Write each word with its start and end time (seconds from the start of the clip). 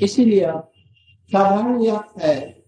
इसीलिए 0.00 0.46
साधारण 1.32 1.80
यह 1.80 2.04
है। 2.18 2.62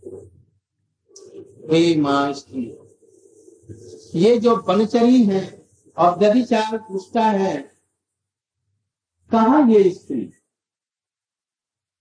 ये 4.15 4.39
जो 4.39 4.57
बनचरी 4.57 5.25
है, 5.25 5.69
और 5.99 6.19
दधिचार 6.19 6.79
पुष्टा 6.79 7.25
है, 7.25 7.57
कहा 9.31 9.59
ये 9.59 9.91
स्त्री? 9.91 10.33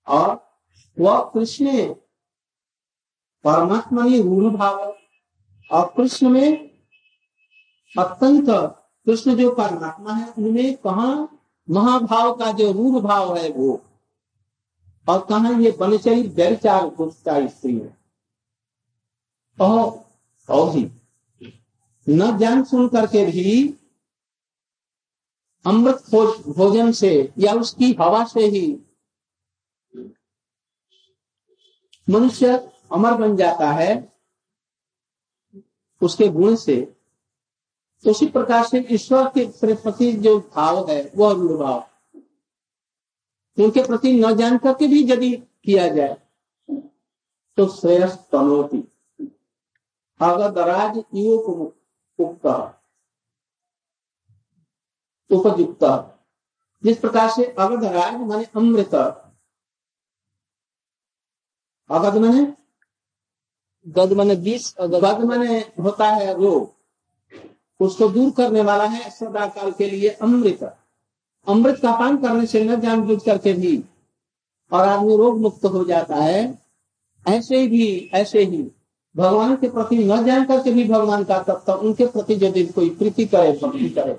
और 0.08 0.60
वह 1.00 1.32
कृष्ण 1.34 1.94
परमात्मा 3.44 4.04
ने 4.04 4.22
रूढ़ 4.22 4.54
भाव 4.54 4.96
और 5.72 5.94
कृष्ण 5.98 6.30
में 6.30 6.70
अत्यंत 8.00 8.46
कृष्ण 9.06 9.36
जो 9.36 9.56
परमात्मा 9.56 10.14
है, 10.14 10.34
उनमें 10.38 10.78
कहा 10.78 11.28
महाभाव 11.70 12.36
का 12.36 12.52
जो 12.52 12.72
रूढ़ 12.72 13.04
भाव 13.04 13.38
है 13.38 13.50
वो? 13.50 13.82
और 15.08 15.26
कहा 15.30 15.50
ये 15.60 15.72
बनचरी 15.72 16.22
व्यविचार 16.22 16.90
पुष्टा 16.90 17.48
स्त्री 17.48 17.78
है। 17.80 17.98
और 19.58 20.70
ही 20.70 20.84
न 22.08 22.38
जान 22.38 22.64
सुन 22.64 22.88
करके 22.88 23.26
भी 23.26 23.74
अमृत 25.66 26.04
भोजन 26.48 26.92
से 26.92 27.12
या 27.40 27.54
उसकी 27.54 27.92
हवा 27.94 28.24
से 28.26 28.46
ही 28.48 28.66
मनुष्य 32.08 32.48
अमर 32.92 33.14
बन 33.14 33.36
जाता 33.38 33.72
है, 33.72 33.92
उसके 36.02 36.28
गुण 36.30 36.56
से। 36.56 36.76
उसी 38.04 38.26
प्रकार 38.26 38.64
से 38.64 38.86
ईश्वर 38.92 39.28
के 39.38 39.46
प्रति 39.76 40.12
जो 40.14 40.38
भाव 40.56 40.90
है, 40.90 41.12
वह 41.16 41.34
रूढ़ 41.34 41.58
भाव 41.60 41.80
उनके 43.58 43.84
प्रति 43.88 44.12
न 44.20 44.36
जान 44.36 44.58
करके 44.58 44.88
भी 44.88 45.04
यदि 45.04 45.32
किया 45.66 45.88
जाए 45.88 46.18
तो 47.58 47.68
श्रेयस 47.70 48.14
तनोती। 48.32 48.80
अगदराज 50.20 50.98
उक्त 50.98 52.46
उपयुक्त। 55.30 55.84
जिस 56.84 56.98
प्रकार 57.00 57.30
से 57.30 57.44
अगधराज 57.60 58.14
माने 58.22 58.46
अमृत। 58.56 58.94
अगध 61.90 62.18
माने? 62.18 62.54
गद 63.88 64.14
माने 64.14 64.36
बीस 64.36 64.76
गद 64.80 65.24
माने 65.24 65.60
होता 65.60 66.08
है 66.10 66.34
रोग। 66.34 66.74
उसको 67.80 68.10
दूर 68.10 68.32
करने 68.32 68.62
वाला 68.62 68.86
है 68.86 69.10
सदा 69.10 69.48
काल 69.48 69.72
के 69.72 69.90
लिए 69.90 70.10
अमृत। 70.10 70.64
अमृत 71.48 71.80
का 71.82 71.92
पान 71.92 72.18
करने 72.18 72.46
से 72.46 72.64
न 72.64 72.82
जान 72.82 73.02
बुझ 73.02 73.24
करके 73.26 73.54
भी 73.54 73.84
और 74.72 74.88
आदमी 74.88 75.18
रोग 75.18 75.40
मुक्त 75.40 75.66
हो 75.66 75.84
जाता 75.84 76.16
है, 76.16 76.62
ऐसे 77.28 77.58
ही 77.58 78.10
ऐसे 78.14 78.44
ही। 78.44 78.72
भगवान 79.18 79.56
के 79.56 79.70
प्रति 79.70 79.98
न 79.98 80.26
जान 80.26 80.46
करके 80.46 80.72
भी 80.72 80.84
भगवान 80.84 81.24
का 81.24 81.44
तत्व, 81.44 81.74
उनके 81.74 82.06
प्रति 82.06 82.34
यदि 82.34 82.66
कोई 82.66 82.90
प्रीति 82.90 83.26
करे, 83.26 83.52
भक्ति 83.52 83.90
करे 83.90 84.14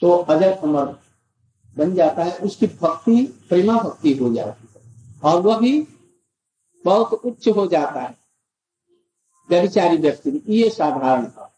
तो 0.00 0.16
अजय 0.16 0.52
अमर 0.52 0.98
बन 1.78 1.94
जाता 1.94 2.24
है। 2.24 2.38
उसकी 2.38 2.66
भक्ति, 2.66 3.44
प्रेमा 3.48 3.76
भक्ति 3.76 4.12
हो 4.12 4.34
जाती 4.34 4.68
है। 4.76 4.82
और 5.24 5.42
वह 5.42 5.58
भी 5.58 5.88
बहुत 6.84 7.12
उच्च 7.12 7.48
हो 7.48 7.66
जाता 7.66 8.00
है। 8.00 8.18
व्यविचारी 9.50 9.96
व्यक्ति, 9.96 10.42
ये 10.48 10.70
साधारण 10.70 11.26
था। 11.26 11.52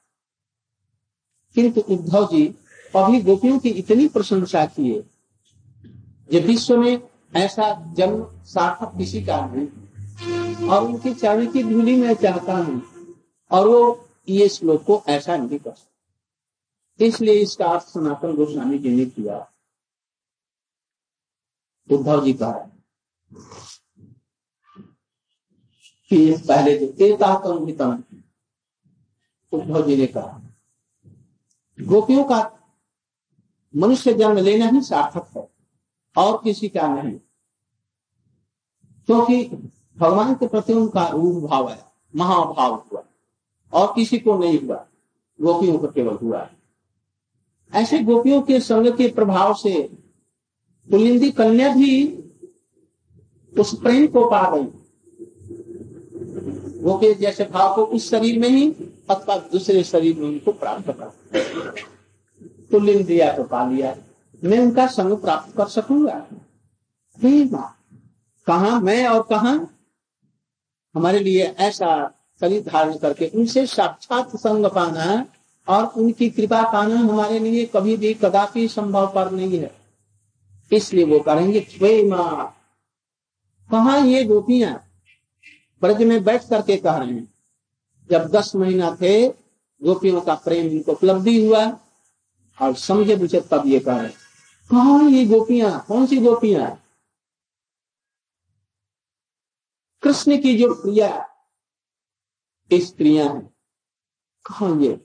किंतु 1.55 1.81
उद्धव 1.81 2.27
जी 2.27 2.55
अभी 2.97 3.21
गोपियों 3.23 3.59
की 3.59 3.69
इतनी 3.71 4.07
प्रशंसा 4.09 4.65
किए 4.67 5.03
जो 6.33 6.41
विश्व 6.41 6.77
में 6.77 7.01
ऐसा 7.37 7.73
जन्म 7.95 8.25
सार्थक 8.45 8.97
किसी 8.99 9.23
का 9.25 9.41
नहीं। 9.47 10.69
और 10.69 10.85
उनकी 10.85 11.15
चरण 11.15 11.47
की 11.53 11.63
धूली 11.63 11.97
में 11.97 12.15
चाहता 12.15 12.57
हूँ, 12.57 12.83
और 13.51 13.69
वो 13.69 14.09
ये 14.29 14.49
श्लोक 14.49 14.83
को 14.85 15.03
ऐसा 15.09 15.37
नहीं 15.37 15.59
कर 15.59 15.71
सकते। 15.71 17.07
इसलिए 17.07 17.35
इसका 17.35 17.67
अर्थ 17.67 17.85
सनातन 17.85 18.35
गोस्वामी 18.37 18.79
जी 18.79 18.91
ने 18.91 19.05
किया। 19.07 19.39
उद्धव 21.91 22.25
जी 22.25 22.33
कहा, 22.33 22.53
कि 26.11 26.37
पहले 26.49 26.77
जो 26.79 26.87
एकाकम 27.07 27.57
उद्धव 29.53 29.87
जी 29.87 29.97
ने 29.97 30.07
कहा, 30.07 30.41
गोपियों 31.79 32.25
का 32.25 32.41
मनुष्य 33.77 34.15
जन्म 34.15 34.39
लेना 34.39 34.69
ही 34.69 34.81
सार्थक 34.81 35.27
है, 35.37 35.49
और 36.17 36.41
किसी 36.45 36.69
का 36.69 37.03
नहीं। 37.03 37.19
क्योंकि 39.07 39.45
तो 39.45 39.57
भगवान 39.99 40.35
के 40.35 40.47
प्रति 40.47 40.73
उनका 40.73 41.09
रूप 41.09 41.45
भाव 41.51 41.71
है, 41.71 41.85
महाभाव 42.17 42.75
हुआ, 42.75 43.05
और 43.73 43.93
किसी 43.97 44.19
को 44.19 44.39
नहीं 44.39 44.61
हुआ, 44.61 44.87
गोपियों 45.41 45.79
को 45.79 45.87
केवल 45.87 46.15
हुआ 46.15 46.51
ऐसे 47.75 47.99
गोपियों 47.99 48.43
के 48.43 48.61
संग 48.61 48.87
के 48.97 49.09
प्रभाव 49.09 49.55
से 49.55 49.99
पुलिंदी 50.91 51.31
कन्या 51.31 51.75
भी 51.75 52.25
उस 53.59 53.81
प्रेम 53.81 54.07
को 54.07 54.31
पा 54.31 54.57
गई। 54.57 54.65
गोपी 56.81 57.15
जैसे 57.15 57.45
भाव 57.45 57.75
को 57.75 57.85
उस 57.85 58.11
शरीर 58.11 58.39
में 58.39 58.49
ही, 58.49 58.71
अथवा 59.11 59.37
दूसरे 59.39 59.85
शरीर 59.85 60.17
में 60.17 60.29
उनको 60.29 60.53
प्राप्त 60.53 60.91
कर। 60.91 61.98
तुल्य 62.71 63.03
दिया 63.05 63.33
तो 63.37 63.45
पा 63.45 63.65
लिया 63.71 63.95
मैं 64.43 64.59
उनका 64.59 64.87
संग 64.87 65.17
प्राप्त 65.17 65.57
कर 65.57 65.69
सकूँगा। 65.69 66.19
कहा 68.47 68.79
मैं 68.81 69.07
और 69.07 69.23
कहा? 69.23 69.53
हमारे 70.95 71.19
लिए 71.19 71.45
ऐसा 71.61 71.89
शरीर 72.41 72.63
धारण 72.63 72.97
करके 72.97 73.27
उनसे 73.29 73.67
साक्षात 73.67 74.37
संग 74.37 74.67
पाना 74.67 75.25
और 75.69 75.85
उनकी 75.97 76.29
कृपा 76.31 76.63
पाना 76.73 76.97
हमारे 76.97 77.39
लिए 77.39 77.65
कभी 77.67 77.97
भी 77.97 78.13
कदापि 78.15 78.69
संभव 78.69 79.07
पर 79.15 79.31
नहीं 79.31 79.59
है। 79.59 79.71
इसलिए 80.71 81.05
वो 81.05 81.19
करेंगे 81.21 82.09
माँ 82.09 82.55
कहा 83.71 83.97
ये 83.97 84.25
गोपियाँ? 84.25 84.75
ब्रज 85.83 86.03
में 86.03 86.23
बैठ 86.25 86.49
करके 86.49 86.77
कह 86.77 86.97
रहे 86.97 87.09
हैं। 87.09 87.29
जब 88.11 88.29
दस 88.29 88.55
महीना 88.57 88.97
थे, 89.03 89.29
गोपियों 89.29 90.21
का 90.21 90.35
प्रेम 90.35 90.67
इनको 90.67 90.93
उपलब्धि 90.93 91.47
हुआ। 91.47 91.65
और 92.61 92.75
समझे 92.75 93.17
बुझे 93.17 93.41
तब 93.41 93.63
ये 93.67 93.81
कह 93.81 94.01
रहे 94.01 94.11
कहा 94.71 95.09
ये 95.09 95.25
गोपियाँ? 95.27 95.85
कौन 95.89 96.07
सी 96.07 96.17
गोपियाँ? 96.17 96.85
कृष्ण 100.03 100.43
की 100.43 100.59
जो 100.59 100.75
प्रिया 100.75 101.29
स्त्रियाँ 102.73 103.35
हैं। 103.35 103.47
कहा 104.45 104.69
ये? 104.81 104.97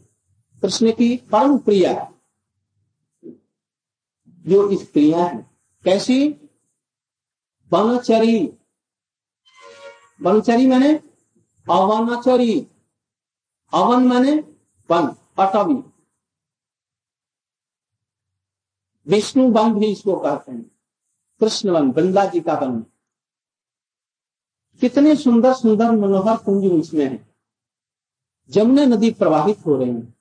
कृष्ण 0.61 0.91
की 0.91 1.17
परम 1.17 1.57
प्रिया 1.57 2.13
जो 4.29 4.77
स्त्रियाँ 4.77 5.29
हैं। 5.29 5.59
कैसी? 5.83 6.29
वनचरी। 7.73 8.57
वनचरी 10.21 10.67
मैंने? 10.67 10.93
अवनचरी। 11.71 12.67
अवन 13.73 14.07
मैंने? 14.07 14.35
वन। 14.91 15.15
अटवी। 15.39 15.92
विष्णु 19.07 19.51
वन 19.51 19.73
भी 19.73 19.91
इसको 19.91 20.19
कहते 20.19 20.51
हैं। 20.51 20.71
कृष्ण 21.39 21.69
वन 21.69 21.91
वृंदा 21.91 22.25
जी 22.25 22.41
का 22.41 22.53
वन 22.53 22.79
कितने 24.81 25.15
सुंदर 25.15 25.53
सुंदर 25.53 25.91
मनोहर 25.91 26.37
कुंज 26.37 26.65
इसमें 26.73 27.05
है। 27.05 27.27
जमुना 28.49 28.85
नदी 28.85 29.11
प्रवाहित 29.11 29.65
हो 29.65 29.77
रही 29.77 29.89
है। 29.89 30.13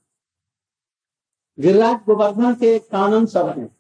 गिरिराज 1.59 1.97
गोवर्धन 1.97 2.54
के 2.54 2.78
कानन 2.78 3.26
सब 3.26 3.47
है। 3.59 3.76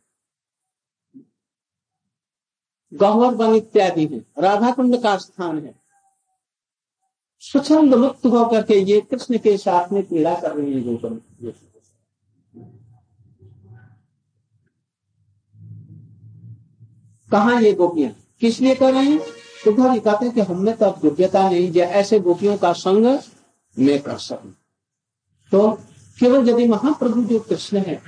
गहवर 2.92 3.34
वन 3.34 3.54
इत्यादि 3.54 4.06
है। 4.06 4.18
राधा 4.38 4.72
कुंड 4.72 5.02
का 5.02 5.16
स्थान 5.16 5.66
है। 5.66 5.74
स्वच्छंद 7.42 7.94
मुक्त 7.94 8.26
होकर 8.26 8.62
के 8.62 8.74
ये 8.74 9.00
कृष्ण 9.00 9.38
के 9.38 9.56
साथ 9.58 9.92
में 9.92 10.02
पीड़ा 10.02 10.34
कर 10.40 10.56
रही 10.56 10.74
है। 10.74 10.82
गोपन 10.82 11.20
कहा 17.32 17.58
ये 17.58 17.72
गोपियाँ? 17.72 18.10
किस 18.40 18.60
लिए 18.60 18.74
कर 18.74 18.92
रहे 18.92 19.04
हैं? 19.04 19.20
तो 19.64 19.72
घर 19.72 19.98
कहते 19.98 20.26
हैं 20.26 20.34
कि 20.34 20.40
हमने 20.42 20.72
तो 20.72 20.86
अब 20.86 21.04
योग्यता 21.04 21.48
नहीं 21.50 21.70
जो 21.72 21.80
ऐसे 21.80 22.18
गोपियों 22.20 22.56
का 22.58 22.72
संग 22.72 23.06
मैं 23.76 23.98
कर 24.02 24.18
सकू। 24.18 24.48
तो 25.52 25.72
केवल 26.18 26.48
यदि 26.48 26.66
महाप्रभु 26.68 27.22
जो 27.24 27.38
कृष्ण 27.40 27.78
है, 27.78 28.00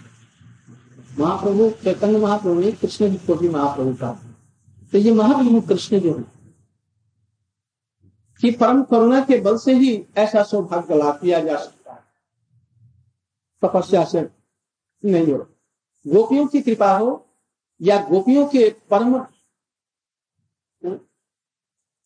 महाप्रभु, 1.18 1.70
चैतन्य 1.84 2.18
महाप्रभु 2.18 2.60
ने 2.60 2.72
कृष्ण 2.72 3.08
जी 3.10 3.16
को 3.16 3.34
भी 3.34 3.48
महाप्रभु 3.48 3.94
का 3.94 4.10
तो 4.92 4.98
ये 4.98 5.12
महाप्रभु 5.12 5.60
कृष्ण 5.60 6.00
जो 6.00 6.16
है, 6.16 6.24
कि 8.40 8.50
परम 8.50 8.82
करुणा 8.82 9.20
के 9.20 9.38
बल 9.40 9.56
से 9.58 9.74
ही 9.74 9.90
ऐसा 10.16 10.42
सौभाग्य 10.42 10.96
लाभ 10.96 11.18
किया 11.20 11.40
जा 11.40 11.56
सकता 11.56 11.92
है। 11.92 12.02
तपस्या 13.62 14.04
से 14.04 14.28
नहीं 15.04 15.32
हो। 15.32 15.38
गोपियों 16.06 16.46
की 16.46 16.60
कृपा 16.60 16.96
हो 16.98 17.10
या 17.82 18.04
गोपियों 18.04 18.46
के 18.46 18.70
परम 18.90 19.18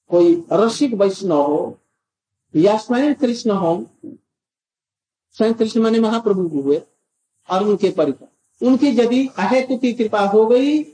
कोई 0.09 0.45
रसिक 0.53 0.95
वैष्णव 0.95 1.43
हो, 1.43 1.81
या 2.57 2.79
स्वयं 2.79 3.15
कृष्ण 3.15 3.51
हो, 3.51 3.91
स्वयं 5.33 5.55
कृष्ण 5.55 5.81
माने 5.81 6.01
महाप्रभु 6.01 6.49
हुए, 6.49 6.83
और 7.51 7.65
उनके 7.65 7.91
परिकर 7.91 8.29
उनकी 8.67 8.87
यदि 8.87 9.29
अहेतु 9.29 9.79
की 9.79 9.93
कृपा 9.93 10.21
हो 10.21 10.47
गई 10.47 10.85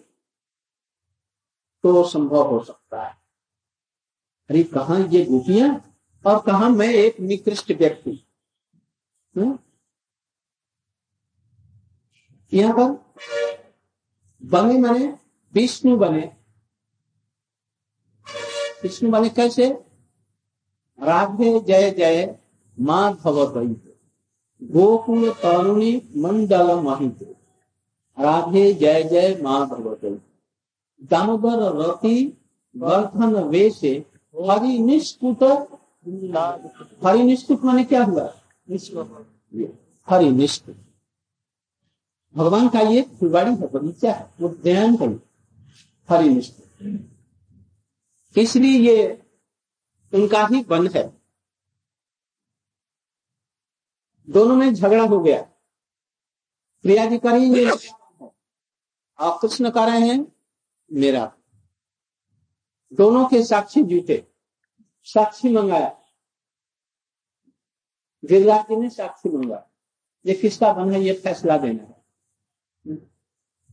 तो 1.82 2.08
संभव 2.08 2.42
हो 2.42 2.64
सकता 2.64 3.02
है। 3.02 3.16
अरे, 4.50 4.62
कहा 4.62 4.98
ये 4.98 5.24
गोपियाँ? 5.24 5.90
और 6.26 6.42
कहा 6.46 6.68
मैं 6.68 6.88
एक 6.88 7.20
निकृष्ट 7.20 7.72
व्यक्ति? 7.72 8.26
हम्म? 9.36 9.58
यहाँ 12.52 12.74
पर 12.78 13.04
बने 14.44 14.76
बने 14.78 15.06
विष्णु 15.54 15.96
बने। 15.96 16.32
विष्णु 18.82 19.10
बने 19.10 19.28
कैसे? 19.28 19.68
राधे 21.00 21.60
जय 21.60 21.90
जय 21.90 22.38
माधव 22.80 23.46
गोकुल 24.62 25.30
तरुणी 25.32 25.96
मंडल 26.16 26.74
महित। 26.80 27.22
राधे 28.20 28.72
जय 28.74 29.02
जय 29.04 29.40
माधव 29.42 29.96
दामोदर 31.02 31.76
रति 31.76 32.38
वर्धन 32.76 33.34
वेशे 33.44 34.04
हरि 34.50 34.78
निष्कुट 34.78 35.42
हरि 37.04 37.22
निष्कुट 37.22 37.64
माने 37.64 37.84
क्या 37.84 38.04
हुआ? 38.04 38.34
हरि 40.10 40.30
निष्कुट 40.30 40.83
भगवान 42.36 42.68
का 42.68 42.80
ये 42.80 43.02
फुलवाड़ी 43.02 43.50
है, 43.50 43.66
बगीचा 43.68 44.12
है 44.12 44.30
उद्यान 44.42 44.96
है 44.96 45.08
हरि 46.08 46.28
निष्कुट 46.28 46.64
इसलिए 48.36 48.78
ये 48.78 49.22
उनका 50.12 50.46
ही 50.46 50.62
वन 50.62 50.86
है। 50.88 51.02
दोनों 54.28 54.56
में 54.56 54.74
झगड़ा 54.74 55.04
हो 55.04 55.20
गया। 55.20 55.40
प्रिया 56.84 57.06
जी 57.06 57.18
करेंगे 57.18 57.66
और 59.18 59.38
कृष्ण 59.42 59.70
कर 59.70 59.86
रहे 59.86 60.08
हैं, 60.08 60.32
मेरा। 60.92 61.32
दोनों 62.92 63.26
के 63.28 63.42
साक्षी 63.44 63.82
जुटे 63.82 64.26
साक्षी 65.06 65.52
मंगाया। 65.52 65.88
गिरिराज 68.24 68.64
जी 68.64 68.76
ने 68.76 68.90
साक्षी 68.90 69.28
मंगाया। 69.28 69.70
ये 70.26 70.34
किसका 70.34 70.72
बन 70.72 70.92
है, 70.92 71.00
ये 71.00 71.12
फैसला 71.12 71.58
देना 71.58 71.82
है। 71.82 71.93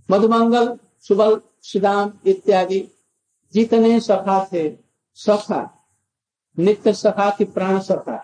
मधुमंगल, 0.09 0.77
सुबल, 0.99 1.41
सुदाम 1.61 2.13
इत्यादि 2.25 2.79
जितने 3.53 3.99
सखा 3.99 4.45
थे, 4.53 4.77
सखा, 5.15 5.61
नित्य 6.59 6.93
सखा 6.93 7.29
की 7.29 7.45
प्राण 7.45 7.79
सखा, 7.79 8.17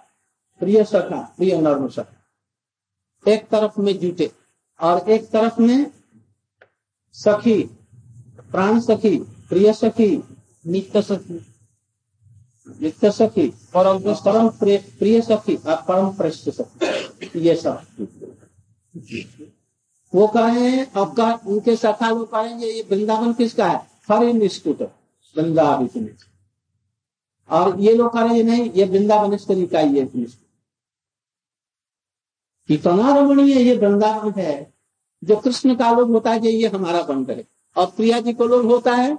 प्रिय 0.59 0.83
सखा, 0.83 1.21
प्रिय 1.38 1.62
नर्म 1.62 1.88
सखा। 1.88 3.31
एक 3.31 3.50
तरफ़ 3.50 3.81
में 3.81 3.97
जुटे 4.00 4.31
और 4.79 5.09
एक 5.09 5.29
तरफ़ 5.29 5.62
में 5.62 5.91
सखी, 7.12 7.62
प्राण 8.51 8.80
सखी, 8.80 9.18
प्रिय 9.50 9.73
सखी, 9.73 10.23
नित्य 10.68 11.01
सखी 11.01 11.53
नित्य 12.81 13.12
सखी, 13.12 13.47
परम 13.73 14.00
परम 14.00 14.50
प्रिय 14.50 15.21
सखी 15.21 15.56
और 15.56 15.75
परम 15.75 16.09
प्रेष्ठ 16.09 16.50
सखी। 16.50 17.39
ये 17.39 17.56
सब। 17.56 17.81
वो 20.18 20.28
कहे 20.30 20.69
अब 20.81 21.16
का 21.16 21.31
उनके 21.48 21.75
सखा 21.78 22.12
वो 22.12 22.24
कहेंगे, 22.25 22.66
ये 22.68 22.88
वृंदावन 22.92 23.34
किसका 23.34 23.68
है? 23.68 23.86
हरे 24.12 24.34
निष्कुट 24.34 24.81
वृंदावन 25.36 26.10
और 27.50 27.80
ये 27.80 27.94
लोग 27.96 28.14
कह 28.14 28.22
रहे 28.22 28.38
हैं, 28.38 28.44
नहीं, 28.44 28.72
ये 28.72 28.86
वृंदावनेश्वरी 28.86 29.66
का 29.68 29.80
ही 29.80 30.00
है 30.00 30.06
इतना 32.69 33.16
रमणीय 33.18 33.54
ये 33.60 33.75
वृंदावन 33.78 34.31
है, 34.38 34.74
जो 35.24 35.36
कृष्ण 35.38 35.75
का 35.75 35.92
लोग 35.92 36.10
होता 36.12 36.31
है, 36.31 36.48
ये 36.48 36.68
हमारा 36.68 37.02
बंद 37.04 37.31
है। 37.31 37.46
और 37.75 37.86
प्रिया 37.88 38.19
जी 38.19 38.34
को 38.34 38.46
लोग 38.46 38.66
होता 38.66 38.94
है 38.94 39.16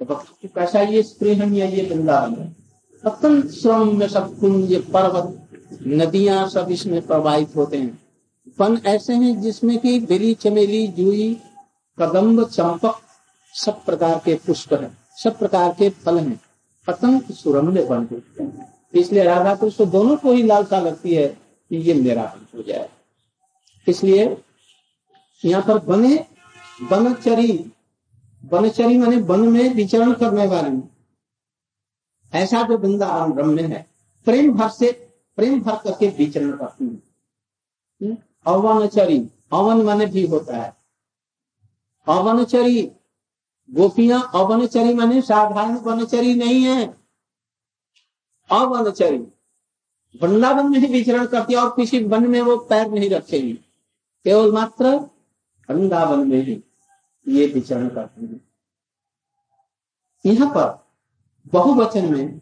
तो 0.00 0.14
कैसा 0.46 0.80
ये 0.82 1.02
स्प्रेहन 1.02 1.54
या 1.54 1.66
ये 1.66 1.82
वृंदावन 1.88 2.34
है। 2.34 2.54
अत्यंत 3.04 3.50
श्रम 3.52 3.96
में 3.98 4.08
सब 4.08 4.38
कुंज 4.40 4.74
पर्वत, 4.92 5.48
नदियाँ 5.86 6.48
सब 6.48 6.70
इसमें 6.70 7.00
प्रवाहित 7.06 7.56
होते 7.56 7.78
हैं। 7.78 7.99
वन 8.60 8.80
ऐसे 8.86 9.12
हैं 9.12 9.40
जिसमें 9.40 9.78
कि 9.78 10.00
बेली, 10.00 10.34
चमेली 10.34 10.86
जुई 10.88 11.34
कदम्ब, 11.98 12.48
चंपक 12.48 13.00
सब 13.54 13.84
प्रकार 13.84 14.22
के 14.24 14.34
पुष्प 14.34 14.72
हैं, 14.72 14.98
सब 15.22 15.38
प्रकार 15.38 15.72
के 15.78 15.90
फल 15.90 16.18
हैं 16.18 16.40
अत्यंत 16.88 17.32
सुरम्य 17.32 17.82
बन 17.82 18.22
इसलिए 18.94 19.22
राधा 19.24 19.54
कृष्ण 19.54 19.90
दोनों 19.90 20.16
को 20.16 20.32
ही 20.32 20.42
लालसा 20.42 20.80
लगती 20.80 21.14
है 21.14 21.28
कि 21.68 21.76
ये 21.76 21.94
मेरा 21.94 22.36
हो 22.54 22.62
जाए। 22.62 22.90
इसलिए 23.88 24.36
यहाँ 25.44 25.62
पर 25.62 25.78
बने, 25.78 26.26
बनचरी 26.82 27.72
बनचरी 28.44 28.98
माने 28.98 29.16
वन 29.16 29.40
में 29.40 29.74
विचरण 29.74 30.12
करने 30.12 30.46
वाले। 30.46 30.80
ऐसा 32.38 32.62
जो 32.62 32.78
वृंदावन 32.78 33.32
ब्रह्म 33.32 33.58
है। 33.58 33.86
प्रेम 34.24 34.52
भर 34.52 34.68
से, 34.68 34.92
प्रेम 35.36 35.60
भर 35.60 35.76
करके 35.76 36.08
विचरण 36.08 36.50
करती 36.52 36.84
है। 36.84 36.90
हम्म? 36.90 38.16
अवनचरी, 38.46 39.30
अवन 39.52 39.82
माने 39.82 40.06
भी 40.06 40.26
होता 40.26 40.56
है। 40.56 40.76
अवनचरी, 42.08 42.82
गोपियाँ 43.70 44.30
अवनचरी 44.34 44.94
माने 44.94 45.22
साधारण 45.22 45.76
वनचरी 45.76 46.34
नहीं 46.34 46.64
है। 46.64 46.96
अवनचरी, 48.50 49.18
वृंदावन 50.22 50.70
में 50.70 50.78
ही 50.78 50.86
विचरण 50.86 51.26
करती 51.26 51.52
है 51.52 51.60
और 51.60 51.70
किसी 51.70 52.04
वन 52.04 52.26
में 52.26 52.40
वो 52.40 52.56
पैर 52.56 52.90
नहीं 52.90 53.10
रखेगी। 53.10 53.52
केवल 54.24 54.52
मात्र 54.52 54.86
वृंदावन 55.70 56.28
में 56.28 56.42
ही 56.42 56.62
ये 57.28 57.46
विचरण 57.46 57.88
करती 57.88 58.26
है। 58.26 58.50
यहाँ 60.26 60.50
पर 60.50 60.86
बहुवचन 61.52 62.12
में 62.12 62.40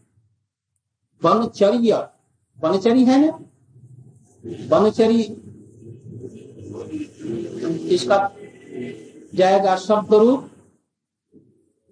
वनचर्य, 1.24 2.08
वनचरी 2.60 3.04
है 3.04 3.26
ना? 3.26 3.38
वनचरी 4.76 5.44
इसका 7.68 8.18
जाएगा 9.34 9.76
शब्द 9.76 10.14
रूप 10.14 10.50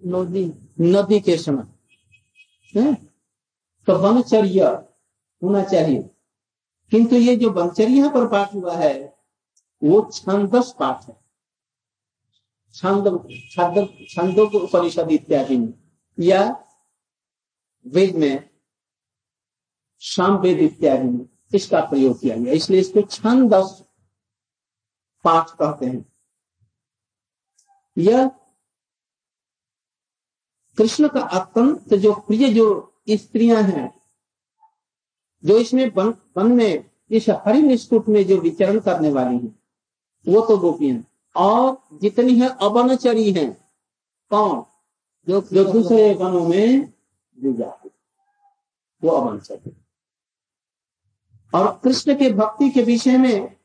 नदी 0.01 0.45
नदी 0.81 1.19
के 1.19 1.37
समय 1.37 2.93
तो 3.87 3.97
वनचर्य 3.97 4.63
होना 5.43 5.63
चाहिए। 5.63 6.01
किंतु 6.91 7.15
ये 7.15 7.35
जो 7.35 7.49
वनचर्या 7.51 8.09
पर 8.09 8.27
पाठ 8.27 8.53
हुआ 8.53 8.75
है, 8.75 9.17
वो 9.83 10.09
छंदस 10.13 10.75
पाठ 10.79 11.07
है। 11.07 11.15
छंद 12.73 13.07
छंद 13.51 13.87
छंदों 14.09 14.47
को 14.49 14.59
उपनिषद 14.59 15.11
इत्यादि 15.11 15.57
में। 15.57 15.73
या 16.19 16.41
वेद 17.87 18.15
में 18.15 18.49
शाम 20.01 20.37
वेद 20.37 20.59
इत्यादि 20.59 21.07
में 21.09 21.25
इसका 21.55 21.81
प्रयोग 21.81 22.21
किया 22.21 22.37
गया। 22.37 22.53
इसलिए 22.53 22.79
इसको 22.81 23.01
छंद 23.01 23.53
पाठ 25.27 25.49
कहते 25.51 25.85
हैं। 25.85 26.05
यह 27.97 28.27
कृष्ण 30.77 31.07
का 31.07 31.21
अत्यंत 31.21 31.93
जो 31.93 32.13
प्रिय 32.13 32.53
जो 32.53 32.65
स्त्रियाँ 33.09 33.61
हैं, 33.63 33.89
जो 35.43 35.57
इसमें 35.57 35.91
वन 35.95 36.13
वन 36.37 36.51
में 36.51 36.89
इस 37.11 37.29
हरि 37.29 37.61
निष्कुट 37.61 38.07
में 38.09 38.25
जो 38.27 38.37
विचरण 38.37 38.79
करने 38.79 39.11
वाली 39.11 39.37
हैं, 39.37 39.59
वो 40.27 40.45
तो 40.45 40.57
गोपियाँ 40.57 41.03
और 41.35 41.97
जितनी 42.01 42.39
है 42.39 42.49
अवनचरी 42.61 43.31
हैं, 43.33 43.51
कौन? 44.31 44.63
जो 45.27 45.41
जो 45.53 45.63
दूसरे 45.73 46.13
वनों 46.13 46.47
में 46.47 46.93
जाते 47.37 47.89
वो 49.03 49.09
अवनचरी। 49.11 49.75
और 51.53 51.79
कृष्ण 51.83 52.15
के 52.15 52.33
भक्ति 52.33 52.69
के 52.69 52.81
विषय 52.83 53.17
में 53.17 53.56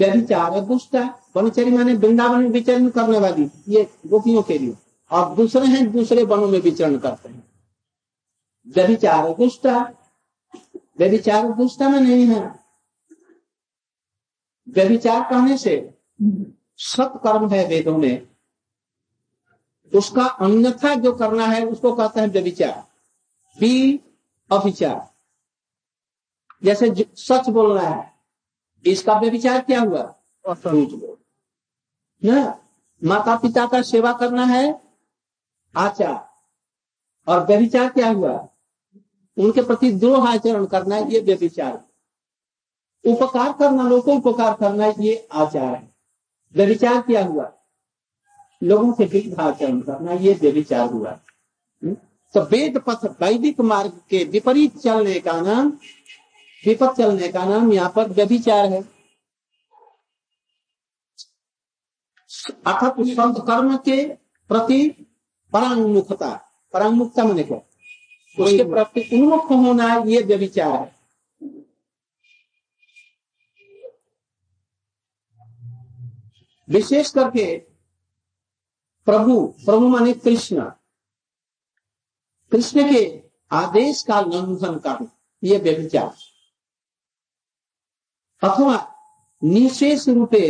व्यभिचार 0.00 0.60
दुष्ट 0.60 0.96
वनचरी 1.36 1.70
माने 1.70 1.94
वृंदावन 1.94 2.42
में 2.42 2.50
विचरण 2.50 2.88
करने 2.88 3.18
वाली, 3.18 3.50
ये 3.68 3.90
गोपियों 4.06 4.42
के 4.42 4.58
लिए। 4.58 4.76
और 5.10 5.34
दूसरे 5.34 5.66
हैं, 5.66 5.92
दूसरे 5.92 6.22
वनों 6.22 6.48
में 6.48 6.60
विचरण 6.60 6.98
करते 6.98 7.28
हैं। 7.28 7.44
व्यभिचार 8.66 9.28
दुष्ट 9.28 9.66
व्यभिचार 10.98 11.50
दुष्ट 11.50 11.82
में 11.82 12.00
नहीं 12.00 12.26
है। 12.26 12.60
व्यभिचार 14.68 15.30
कहने 15.30 15.58
से 15.58 15.94
सत्कर्म 16.76 17.48
है 17.48 17.68
वेदों 17.68 17.98
में। 17.98 18.28
उसका 19.94 20.24
अन्यथा 20.24 20.94
जो 20.94 21.12
करना 21.12 21.46
है, 21.46 21.66
उसको 21.66 21.94
कहते 21.94 22.20
हैं 22.20 22.28
व्यभिचार। 22.28 22.86
बी 23.60 24.00
अभिचार 24.52 25.12
जैसे 26.64 27.06
सच 27.16 27.48
बोलना 27.48 27.80
है। 27.80 28.11
इसका 28.86 29.18
व्यविचार 29.20 29.60
क्या 29.60 29.80
हुआ? 29.80 30.14
झूठ 30.48 30.88
बोल। 30.88 31.16
ना 32.30 32.58
माता 33.04 33.36
पिता 33.36 33.66
का 33.66 33.82
सेवा 33.82 34.12
करना 34.12 34.44
है? 34.44 34.82
आचार 35.76 36.28
और 37.26 37.46
व्यभिचार 37.46 37.88
क्या 37.88 38.10
हुआ? 38.10 38.48
उनके 39.38 39.62
प्रति 39.62 39.92
द्रोह 39.92 40.28
आचरण 40.30 40.66
करना 40.66 40.94
है 40.94 41.12
ये 41.12 41.20
व्यभिचार। 41.20 41.84
उपकार 43.04 43.52
करना 43.52 43.82
लोगों 43.82 44.20
को 44.20 44.30
उपकार 44.30 44.54
करना 44.54 44.84
है 44.84 44.94
ये 44.98 45.28
आचार 45.32 45.74
है। 45.74 45.94
व्यभिचार 46.54 47.02
क्या 47.02 47.24
हुआ? 47.24 47.52
लोगों 48.62 48.92
से 48.92 49.04
विरुद्ध 49.04 49.40
आचरण 49.40 49.80
करना 49.80 50.12
ये 50.12 50.34
व्यभिचार 50.34 50.90
हुआ। 50.90 51.10
हम्म? 51.10 51.96
तो 52.34 52.40
वेद 52.40 52.78
पथ 52.78 53.04
वैदिक 53.04 53.60
मार्ग 53.60 54.00
के 54.10 54.24
विपरीत 54.24 54.78
चलने 54.78 55.20
का 55.20 55.40
नाम 55.40 55.78
विपद 56.64 56.94
चलने 56.98 57.28
का 57.28 57.44
नाम 57.44 57.72
यहाँ 57.72 57.92
पर 57.96 58.10
व्यभिचार 58.10 58.66
है। 58.72 58.80
अर्थात 62.66 62.94
संत 63.08 63.38
कर्म 63.46 63.76
के 63.78 64.02
प्रति 64.50 64.88
परांगमुखता 65.52 66.30
परांगमुखता 66.74 67.24
मैंने 67.24 67.42
क्या 67.42 67.56
उसके 68.36 68.64
प्रति 68.64 69.08
उन्मुख 69.12 69.50
होना 69.52 69.94
ये 70.06 70.22
व्यभिचार 70.22 70.72
है। 70.72 70.90
विशेष 76.68 77.10
करके 77.10 77.46
प्रभु 79.06 79.40
प्रभु 79.64 79.88
माने 79.88 80.12
कृष्ण। 80.14 80.62
कृष्ण 82.52 82.88
के 82.92 83.04
आदेश 83.50 84.02
का 84.02 84.20
लंघन 84.20 84.78
कर 84.78 85.06
ये 85.42 85.58
व्यभिचार। 85.58 86.31
अथवा 88.42 88.76
निशेष 89.42 90.08
रूपे 90.08 90.48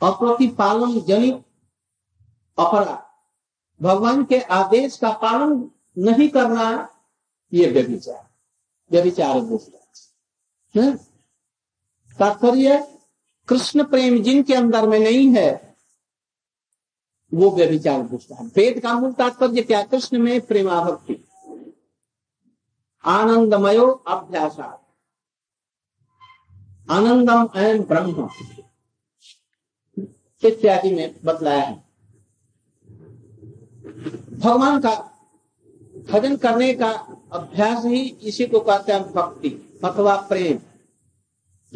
अप्रतिपालन 0.00 1.00
जनित 1.00 1.44
अपराध। 2.58 3.06
भगवान 3.80 4.24
के 4.24 4.40
आदेश 4.40 4.96
का 4.98 5.10
पालन 5.12 5.70
नहीं 5.96 6.28
करना 6.28 6.66
ये 7.52 7.70
व्यभिचार। 7.70 8.26
व्यभिचार 8.90 9.40
तात्पर्य 12.18 12.78
कृष्ण 13.48 13.84
प्रेम 13.84 14.22
जिनके 14.22 14.54
अंदर 14.54 14.86
में 14.88 14.98
नहीं 14.98 15.28
है, 15.34 15.76
वो 17.32 17.50
व्यभिचार 17.50 18.02
दुष्ट 18.02 18.32
है। 18.32 18.46
वेद 18.46 18.80
का 18.80 18.92
मूल 18.94 19.12
तात्पर्य 19.12 19.62
क्या 19.62 19.82
कृष्ण 19.82 20.18
में 20.18 20.40
प्रेमाभक्ति। 20.40 21.24
आनंदमयो 23.04 23.86
अभ्यास 23.86 24.58
आनंदम 26.90 27.48
एम 27.56 27.82
ब्रह्म। 27.82 28.28
इत्यादि 30.44 30.94
में 30.94 31.14
बतलाया 31.24 31.60
है। 31.60 31.84
भगवान 34.38 34.80
का 34.80 34.94
भजन 36.10 36.36
करने 36.36 36.74
का 36.74 36.90
अभ्यास 37.32 37.84
ही 37.84 38.00
इसी 38.22 38.46
को 38.46 38.60
कहते 38.60 38.92
हैं 38.92 39.12
भक्ति, 39.12 39.80
अथवा 39.84 40.16
प्रेम। 40.16 40.58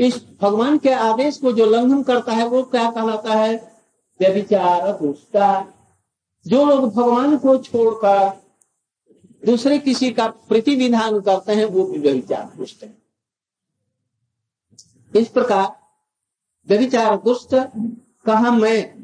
इस 0.04 0.24
भगवान 0.42 0.78
के 0.78 0.90
आदेश 0.90 1.38
को 1.38 1.52
जो 1.52 1.66
लंघन 1.66 2.02
करता 2.02 2.32
है, 2.32 2.48
वो 2.48 2.62
क्या 2.62 2.90
कहलाता 2.90 3.34
है? 3.34 3.72
व्यभिचार 4.20 4.92
दुष्टा 4.92 5.72
जो 6.46 6.64
लोग 6.66 6.94
भगवान 6.94 7.36
को 7.36 7.58
छोड़कर 7.58 8.42
दूसरे 9.46 9.78
किसी 9.78 10.10
का 10.10 10.26
प्रतिविधान 10.28 11.20
करते 11.20 11.52
हैं, 11.52 11.64
वो 11.64 11.84
भी 11.84 11.98
व्यभिचार, 11.98 12.52
दुष्ट 12.56 12.82
है। 12.82 13.01
इस 15.16 15.28
प्रकार 15.28 15.76
व्यभिचार 16.68 17.16
दुष्ट 17.16 17.54
कहा 18.26 18.50
मैं। 18.50 18.94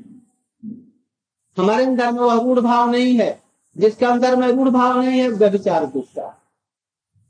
हमारे 1.59 1.85
अंदर 1.85 2.13
में 2.13 2.21
वह 2.21 2.43
रूढ़ 2.43 2.61
भाव 2.61 2.91
नहीं 2.91 3.19
है। 3.19 3.43
जिसके 3.79 4.07
अंदर 4.07 4.37
में 4.37 4.49
रूढ़ 4.49 4.69
भाव 4.69 5.01
नहीं 5.01 5.21
है, 5.21 5.29
व्यभिचार 5.29 5.87
दुष्टा। 5.87 6.43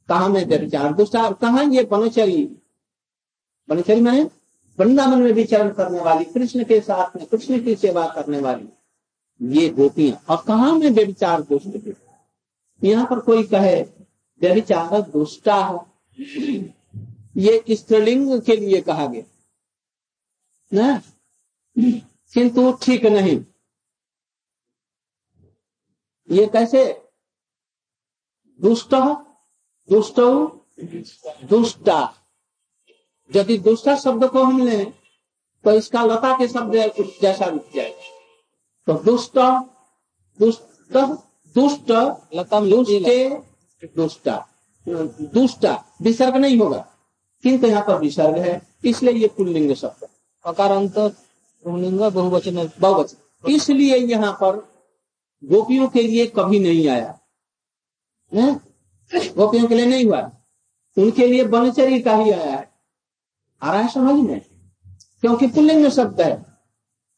कहा 0.08 0.28
में 0.28 0.46
व्यभिचार 0.46 0.94
दुष्टा? 0.94 1.30
कहा 1.30 1.60
ये 1.60 1.84
बनचरी 1.84 2.56
बनचरी 3.68 4.00
मैंने 4.00 4.30
वृंदावन 4.78 5.22
में 5.22 5.32
विचरण 5.32 5.70
करने 5.70 6.00
वाली, 6.00 6.24
कृष्ण 6.24 6.64
के 6.64 6.80
साथ 6.80 7.16
में, 7.16 7.26
कृष्ण 7.26 7.62
की 7.62 7.74
सेवा 7.74 8.06
करने 8.06 8.40
वाली। 8.40 8.68
ये 9.42 9.68
गोपियाँ। 9.68 10.24
और 10.30 10.44
कहा 10.46 10.72
में 10.72 10.90
व्यभिचार 10.90 11.40
दुष्ट? 11.42 11.96
यहाँ 12.84 13.06
पर 13.06 13.18
कोई 13.18 13.42
कहे, 13.42 13.82
व्यभिचार 14.40 15.00
दुष्टा। 15.00 15.86
ये 17.38 17.64
स्त्रीलिंग 17.70 18.40
के 18.42 18.56
लिए 18.56 18.80
कहा 18.80 19.06
गया। 19.06 19.22
ना? 20.72 21.02
किंतु 22.34 22.72
ठीक 22.82 23.04
नहीं। 23.06 23.38
ये 26.30 26.46
कैसे? 26.46 26.84
दुष्ट 28.60 28.94
दुष्ट 29.88 30.20
दुष्टा। 31.44 32.00
यदि 33.30 33.58
दुष्टा 33.58 33.96
शब्द 33.96 34.24
को 34.24 34.42
हम 34.42 34.58
लें 34.66 34.90
तो 35.64 35.72
इसका 35.72 36.02
लता 36.02 36.32
के 36.38 36.48
शब्द 36.48 36.74
जैसा 37.22 37.44
रुक 37.44 37.70
जाए 37.74 37.90
तो 38.86 38.94
दुष्ट 39.04 39.38
दुष्ट 40.38 40.96
दुष्ट 41.56 41.90
लता 42.34 42.60
दुष्टे 42.60 43.28
दुष्टा। 43.96 44.36
दुष्टा। 44.86 45.72
विसर्ग 46.02 46.36
नहीं 46.36 46.58
होगा। 46.58 46.84
किंतु 47.42 47.66
यहाँ 47.66 47.84
पर 47.86 47.98
विसर्ग 47.98 48.38
है, 48.38 48.62
इसलिए 48.84 49.14
ये 49.14 49.28
पुल्लिंग 49.28 49.74
शब्द 49.74 50.08
अकार 50.44 50.70
अंत 50.70 50.94
बहुवचन 51.66 52.70
बहुवचन। 52.80 53.50
इसलिए 53.50 53.96
यहाँ 53.96 54.32
पर 54.32 54.56
गोपियों 55.44 55.88
के 55.88 56.02
लिए 56.02 56.26
कभी 56.26 56.58
नहीं 56.58 56.88
आया। 56.88 57.18
है? 58.34 58.60
गोपियों 59.14 59.66
के 59.66 59.74
लिए 59.74 59.86
नहीं 59.86 60.04
हुआ। 60.04 60.30
उनके 60.98 61.26
लिए 61.26 61.44
बनचरी 61.44 62.00
का 62.00 62.16
ही 62.16 62.30
आया 62.30 62.56
है। 62.56 62.72
आ 63.62 63.72
रहा 63.72 63.82
है, 63.82 63.88
समझ 63.88 64.30
में? 64.30 64.40
क्योंकि 65.20 65.46
पुल्लिंग 65.46 65.88
शब्द 65.88 66.20
है। 66.20 66.46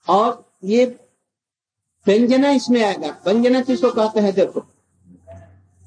और 0.08 0.52
ये 0.64 0.84
व्यंजना 2.06 2.50
इसमें 2.50 2.84
आएगा। 2.84 3.08
व्यंजना 3.08 3.60
किसको 3.60 3.90
कहते 3.90 4.20
हैं? 4.20 4.34
देखो। 4.34 4.66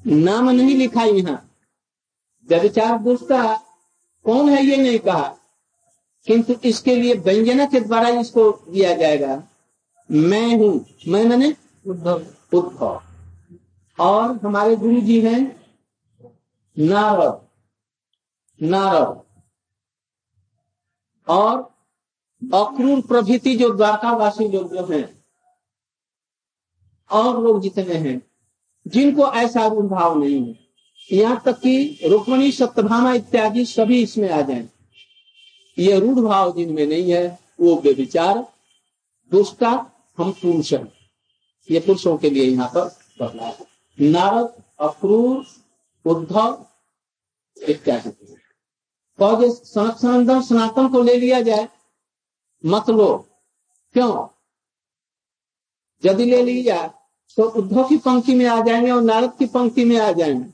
नाम 0.06 0.50
नहीं 0.50 0.74
लिखा 0.74 1.04
यहाँ। 1.04 1.50
व्यविचार 2.48 2.98
दूसरा 2.98 3.63
कौन 4.24 4.48
है 4.48 4.64
ये 4.64 4.76
नहीं 4.76 4.98
कहा 4.98 5.36
किंतु 6.26 6.54
इसके 6.64 6.96
लिए 6.96 7.14
व्यंजना 7.14 7.66
के 7.66 7.80
द्वारा 7.80 8.08
इसको 8.08 8.50
दिया 8.50 8.94
जाएगा। 8.94 9.42
मैं 10.10 10.56
हूँ। 10.56 10.86
मैं 11.08 11.24
मैंने 11.24 11.56
उद्धव। 11.86 12.26
उद्धव। 12.54 13.02
और 14.00 14.40
हमारे 14.46 14.76
गुरु 14.76 15.00
जी 15.00 15.20
हैं 15.20 15.64
नारद। 16.78 17.40
नारद। 18.62 19.22
और 21.28 21.74
अक्रूर 22.54 23.00
प्रभृति 23.00 23.56
जो 23.56 23.70
द्वारकावासी 23.70 24.48
लोग 24.48 24.76
जो 24.76 24.86
हैं, 24.86 25.24
और 27.10 27.42
लोग 27.42 27.60
जितने 27.60 27.94
हैं, 27.94 28.22
जिनको 28.86 29.32
ऐसा 29.32 29.66
रूढ़ 29.66 29.86
भाव 29.86 30.18
नहीं 30.18 30.54
है। 30.54 30.63
यहाँ 31.12 31.42
तक 31.46 31.60
कि 31.60 32.00
रुक्मणी 32.06 32.52
सत्यभामा 32.52 33.14
इत्यादि 33.14 33.64
सभी 33.64 34.02
इसमें 34.02 34.30
आ 34.30 34.40
जाए। 34.40 34.68
ये 35.78 36.00
रूढ़ 36.00 36.18
भाव 36.18 36.56
जिनमें 36.56 36.86
नहीं 36.86 37.10
है, 37.12 37.38
वो 37.60 37.76
बेविचार 37.76 38.38
दुष्टा, 39.30 39.90
हम 40.18 40.32
पुरुष 40.32 40.72
है 40.72 40.92
ये 41.70 41.80
पुरुषों 41.80 42.16
के 42.16 42.30
लिए 42.30 42.44
यहाँ 42.44 42.68
पर 42.68 42.84
बदला 43.20 43.42
है। 43.42 43.66
नारद, 44.00 44.62
अक्रूर 44.80 45.46
उद्धव 46.06 46.66
इत्यादि। 47.68 48.10
कहोगे 49.18 49.50
सनातन 49.50 50.42
सनातन 50.42 50.88
को 50.88 51.02
ले 51.02 51.14
लिया 51.14 51.40
जाए। 51.40 51.68
मत 52.66 52.90
लो। 52.90 53.28
क्यों? 53.92 54.28
यदि 56.04 56.24
ले 56.24 56.42
लिया 56.42 56.86
तो 57.36 57.42
उद्धव 57.42 57.88
की 57.88 57.96
पंक्ति 57.96 58.34
में 58.34 58.46
आ 58.46 58.60
जाएँगे 58.60 58.90
और 58.90 59.02
नारद 59.02 59.32
की 59.38 59.46
पंक्ति 59.46 59.84
में 59.84 59.98
आ 59.98 60.12
जाएँगे। 60.12 60.53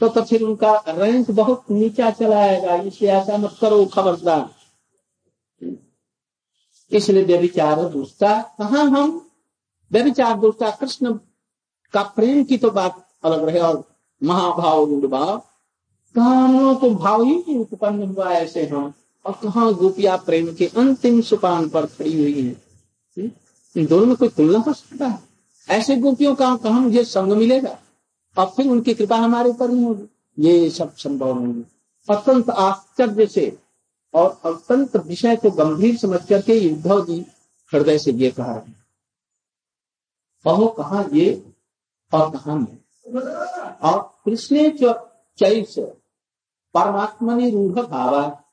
तो 0.00 0.08
तो 0.08 0.22
फिर 0.22 0.42
उनका 0.42 0.72
रैंक 0.88 1.30
बहुत 1.30 1.64
नीचा 1.70 2.10
चला 2.10 2.38
आएगा, 2.38 2.74
इसलिए 2.74 3.10
ऐसा 3.12 3.36
मत 3.36 3.56
करो, 3.60 3.84
खबरदार। 3.86 4.48
इसलिए 6.92 7.24
व्यभिचार 7.24 7.82
दूसरा 7.88 8.40
कहा 8.58 8.82
हम? 8.82 9.20
व्यभिचार 9.90 10.38
दूसरा 10.40 10.70
कृष्ण 10.70 11.12
का 11.94 12.02
प्रेम 12.16 12.42
की 12.44 12.56
तो 12.58 12.70
बात 12.70 13.06
अलग 13.24 13.44
रहे, 13.44 13.58
और 13.60 13.84
महाभाव 14.22 14.86
भाव 15.02 15.38
कहा 16.14 16.72
तो 16.74 16.90
भाव 16.92 17.22
ही 17.22 17.58
उत्पन्न 17.58 18.08
हुआ 18.08 18.30
ऐसे 18.32 18.66
हम, 18.66 18.92
और 19.24 19.32
कहा 19.42 19.70
गोपिया 19.72 20.16
प्रेम 20.18 20.54
के 20.54 20.66
अंतिम 20.76 21.20
सुपान 21.22 21.68
पर 21.68 21.86
खड़ी 21.88 22.12
हुई 22.14 22.42
है। 22.42 22.54
दोनों 23.76 24.06
में 24.06 24.16
कोई 24.16 24.28
तुलना 24.30 24.58
हो 24.58 24.72
सकता 24.72 25.06
है? 25.06 25.18
ऐसे 25.68 25.96
गोपियों 25.98 26.34
का 26.34 26.54
कहा 26.56 26.78
मुझे 26.80 27.04
संग 27.04 27.32
मिलेगा? 27.32 27.78
और 28.40 28.46
फिर 28.46 28.68
उनकी 28.68 28.94
कृपा 28.94 29.16
हमारे 29.16 29.50
ऊपर 29.50 29.68
नहीं 29.68 29.84
होगी। 29.84 30.08
ये 30.38 30.70
सब 30.70 30.94
संभव 30.96 31.40
नहीं 31.40 31.54
है। 31.54 32.16
अत्यंत 32.16 32.50
आश्चर्य 32.50 33.26
से 33.26 33.58
और 34.14 34.40
अत्यंत 34.44 34.96
विषय 34.96 35.36
को 35.36 35.50
गंभीर 35.50 35.96
समझ 35.96 36.24
करके 36.28 36.72
उद्धव 36.72 37.06
जी 37.06 37.20
हृदय 37.72 37.98
से 37.98 38.12
ये 38.12 38.30
कहा 38.30 38.54
कहो 40.44 40.66
कहा 40.68 41.04
ये 41.12 41.52
और 42.12 42.30
कहा 42.30 42.54
मैं? 42.54 42.78
और 43.82 44.02
कृष्ण 44.24 44.70
चैस 45.38 45.74
परमात्मनि 46.74 47.50
रूढ़ 47.50 47.80
भावा 47.86 48.44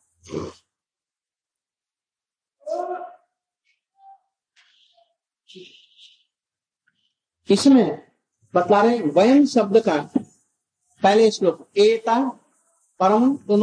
इसमें 7.49 8.06
बतला 8.57 8.81
रहे 8.81 8.99
वयम 9.15 9.45
शब्द 9.47 9.79
का 9.79 9.97
पहले 11.01 11.31
श्लोक 11.31 11.57
एता 11.77 12.17
परम 12.99 13.23
को 13.41 13.55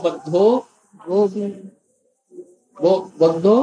बद्धो 0.00 0.46
वो 2.76 2.94
बद्धो। 3.20 3.56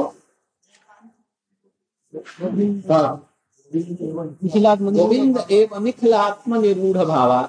गोविंद 4.90 5.36
एवं 5.50 5.82
निखिलात्म 5.84 6.60
निरूढ़ 6.60 7.04
भावा 7.04 7.40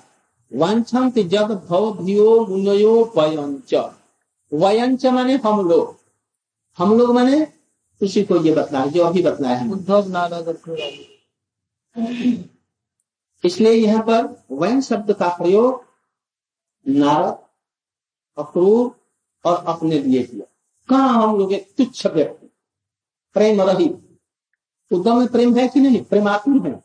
वांछन्ति 0.51 1.23
जग 1.23 1.51
भव 1.69 1.83
धियो 2.03 2.29
मुनयो 2.45 2.93
वयंच 3.17 3.73
वयंच 4.51 5.05
माने 5.05 5.35
हम 5.45 5.67
लोग। 5.69 5.95
हम 6.77 6.97
लोग 6.97 7.13
माने 7.15 7.47
उसी 8.01 8.23
को 8.23 8.35
ये 8.43 8.53
बतला 8.53 8.85
जो 8.87 9.03
अभी 9.03 9.21
बतलाया 9.23 9.57
है 9.57 9.65
इसलिए 13.45 13.71
यहाँ 13.71 14.03
पर 14.03 14.45
वयन 14.51 14.81
शब्द 14.81 15.13
का 15.13 15.27
प्रयोग 15.29 15.85
नारद 16.87 17.37
अक्रूर 18.37 18.95
और 19.45 19.65
अपने 19.65 19.99
लिए 19.99 20.23
किया। 20.23 20.45
कहा 20.89 21.07
हम 21.07 21.37
लोग 21.39 21.53
तुच्छ 21.53 22.07
व्यक्ति, 22.07 22.47
प्रेम 23.33 23.61
रहित 23.61 24.01
उद्धव 24.91 25.13
में 25.13 25.27
प्रेम 25.27 25.55
है 25.57 25.67
कि 25.67 25.79
नहीं? 25.79 26.03
प्रेमातुर 26.03 26.67
है। 26.67 26.83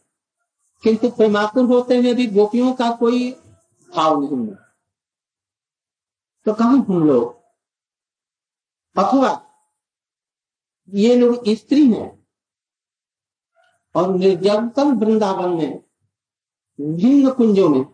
किंतु 0.83 1.11
प्रेमातुर 1.11 1.64
होते 1.64 1.97
हुए 1.99 2.14
भी 2.14 2.26
गोपियों 2.26 2.73
का 2.73 2.90
कोई 2.97 3.33
भाव 3.97 4.21
नहीं 4.21 4.49
है। 4.49 4.59
तो 6.45 6.55
कहा 6.55 6.69
हम 6.69 7.02
लोग? 7.05 7.40
अथवा 8.97 9.47
ये 10.88 11.17
लोग 11.17 11.43
स्त्री 11.49 11.93
हैं 11.93 12.20
और 13.94 14.14
निर्जनतम 14.16 14.92
वृंदावन 14.99 15.50
में 15.50 15.80
भिन्न 16.78 17.30
कुंजों 17.30 17.68
में, 17.68 17.85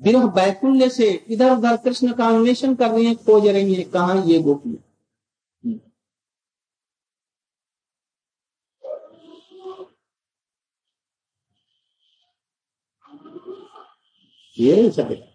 विरह 0.00 0.26
बैकुल्य 0.26 0.88
से 0.90 1.10
इधर 1.28 1.50
उधर 1.50 1.76
कृष्ण 1.76 2.12
का 2.12 2.28
अन्वेषण 2.28 2.74
कर 2.74 2.90
रही 2.90 3.06
है, 3.06 3.14
खोज 3.14 3.46
रही 3.46 3.74
है, 3.74 3.82
कहा 3.84 4.14
ये 4.22 4.38
गोपी? 4.42 4.78
ये 14.56 14.76
नहीं 14.76 14.90
सकेगा 14.90 15.28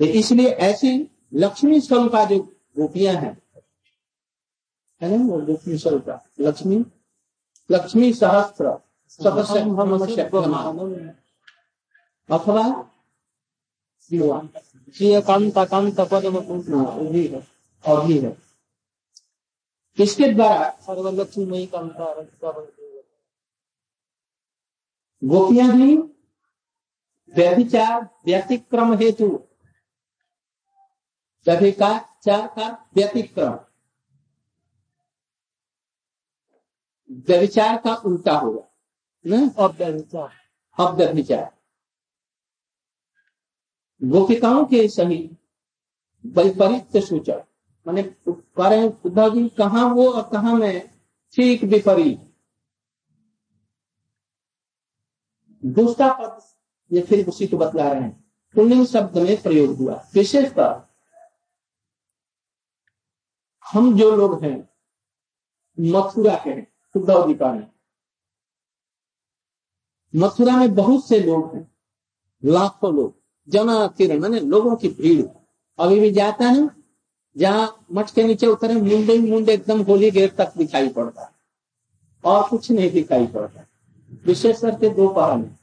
इसलिए 0.00 0.48
ऐसी 0.48 0.90
लक्ष्मी 1.34 1.80
स्वरूपा 1.80 2.24
जो 2.24 2.38
गोपियाँ 2.78 3.14
हैं 3.14 3.36
है 5.02 5.18
ना 5.18 5.24
वो 5.24 5.40
गोपी 5.40 5.78
स्वरूपा 5.78 6.26
लक्ष्मी? 6.40 6.84
लक्ष्मी 7.70 8.12
सहस्त्र। 8.12 8.66
अथवा? 12.30 12.90
कांता 15.20 15.64
कांता 15.64 16.04
पदम 16.04 16.38
भी 17.12 17.26
है 17.26 17.46
और 17.86 18.06
भी 18.06 18.18
है। 18.18 18.30
किसके 19.96 20.32
द्वारा 20.32 20.70
सर्वलक्ष्मी 20.70 21.66
कांता 21.66 22.04
गोपियाँ 25.24 25.76
भी 25.76 25.96
व्यभिचार 27.36 28.08
व्यतिक्रम 28.26 28.94
हेतु। 28.94 29.28
व्यभिचार 31.46 32.46
का 32.46 32.86
व्यतिक्रम। 32.94 33.65
व्यभिचार 37.10 37.76
का 37.76 37.94
उल्टा 37.94 38.38
होगा 38.38 38.62
अव्यभिचार। 39.58 41.56
गोपिकाओं 44.04 44.64
के 44.64 44.88
सही 44.88 45.36
वैपरीत 46.26 47.04
सूचक। 47.04 47.46
मैंने 47.86 48.02
उद्धव 49.06 49.34
जी 49.34 49.48
कहा 49.48 49.86
वो 49.86 50.12
और 50.12 50.30
कहा 50.32 50.54
मैं? 50.54 50.90
ठीक 51.32 51.64
विपरीत। 51.64 52.34
दूसरा 55.64 56.12
पद 56.12 56.42
ये 56.92 57.02
फिर 57.02 57.28
उसी 57.28 57.46
को 57.46 57.56
बतला 57.56 57.92
रहे 57.92 58.02
हैं। 58.02 58.32
पुण्य 58.54 58.86
शब्द 58.86 59.18
में 59.18 59.42
प्रयोग 59.42 59.76
हुआ। 59.76 60.08
विशेषकर 60.14 60.94
हम 63.72 63.98
जो 63.98 64.16
लोग 64.16 64.44
हैं 64.44 64.68
मथुरा 65.80 66.36
के 66.44 66.50
हैं। 66.50 66.75
जी 66.98 67.34
का 67.34 67.50
है। 67.50 67.70
मथुरा 70.14 70.56
में 70.56 70.74
बहुत 70.74 71.06
से 71.08 71.18
लोग 71.20 71.54
हैं, 71.54 71.70
लाखों 72.42 72.94
लोग 72.94 73.14
जना 73.48 73.78
मैंने 74.00 74.40
लोगों 74.40 74.76
की 74.76 74.88
भीड़। 74.90 75.26
अभी 75.78 76.00
भी 76.00 76.10
जाता 76.10 76.44
है, 76.44 76.68
जहाँ 77.36 77.86
मठ 77.92 78.10
के 78.10 78.22
नीचे 78.22 78.46
उतरे, 78.46 78.74
मुंडे 78.74 79.18
मुंडे 79.20 79.54
एकदम 79.54 79.82
होली 79.82 80.10
गेट 80.10 80.34
तक 80.36 80.52
दिखाई 80.58 80.88
पड़ता 80.88 81.22
है, 81.22 81.30
और 82.24 82.48
कुछ 82.48 82.70
नहीं 82.70 82.90
दिखाई 82.90 83.26
पड़ता। 83.26 83.66
विशेष 84.26 84.60
करके 84.60 84.88
दोपहर 84.88 85.36
में। 85.36 85.56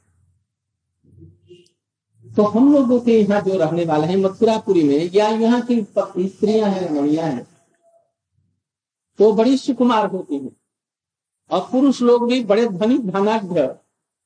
तो 2.26 2.42
हम 2.42 2.72
लोगों 2.74 3.00
के 3.00 3.18
यहाँ 3.20 3.40
जो 3.40 3.58
रहने 3.58 3.84
वाले 3.84 4.06
हैं, 4.06 4.16
मथुरापुरी 4.16 4.82
में, 4.82 5.10
या 5.14 5.28
यहाँ 5.28 5.60
की 5.62 5.82
स्त्रियाँ 5.82 6.68
हैं, 6.70 6.90
मणिया 6.90 7.26
हैं, 7.26 7.46
वो 9.18 9.32
बड़ी 9.32 9.56
सुकुमार 9.58 10.06
होती 10.06 10.38
हैं। 10.38 10.56
और 11.50 11.68
पुरुष 11.72 12.02
लोग 12.02 12.28
भी 12.28 12.44
बड़े 12.44 12.66
धनी 12.66 12.98
धनाढ़ 12.98 13.44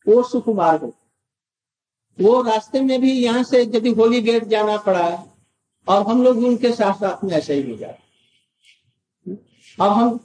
वो 0.09 0.22
सुकुमार 0.22 0.81
होते 0.81 2.24
वो 2.24 2.42
रास्ते 2.42 2.81
में 2.81 3.00
भी 3.00 3.12
यहाँ 3.12 3.42
से 3.42 3.62
यदि 3.62 3.90
होली 3.90 4.20
गेट 4.20 4.44
जाना 4.44 4.76
पड़ा 4.76 5.24
और 5.88 6.07
हम 6.07 6.22
लोग 6.24 6.38
उनके 6.38 6.72
साथ 6.72 6.94
साथ 6.94 7.24
में 7.24 7.33
ऐसे 7.33 7.54
ही 7.54 7.76
जाते 7.76 8.09
अब 9.81 9.90
हम 9.90 10.20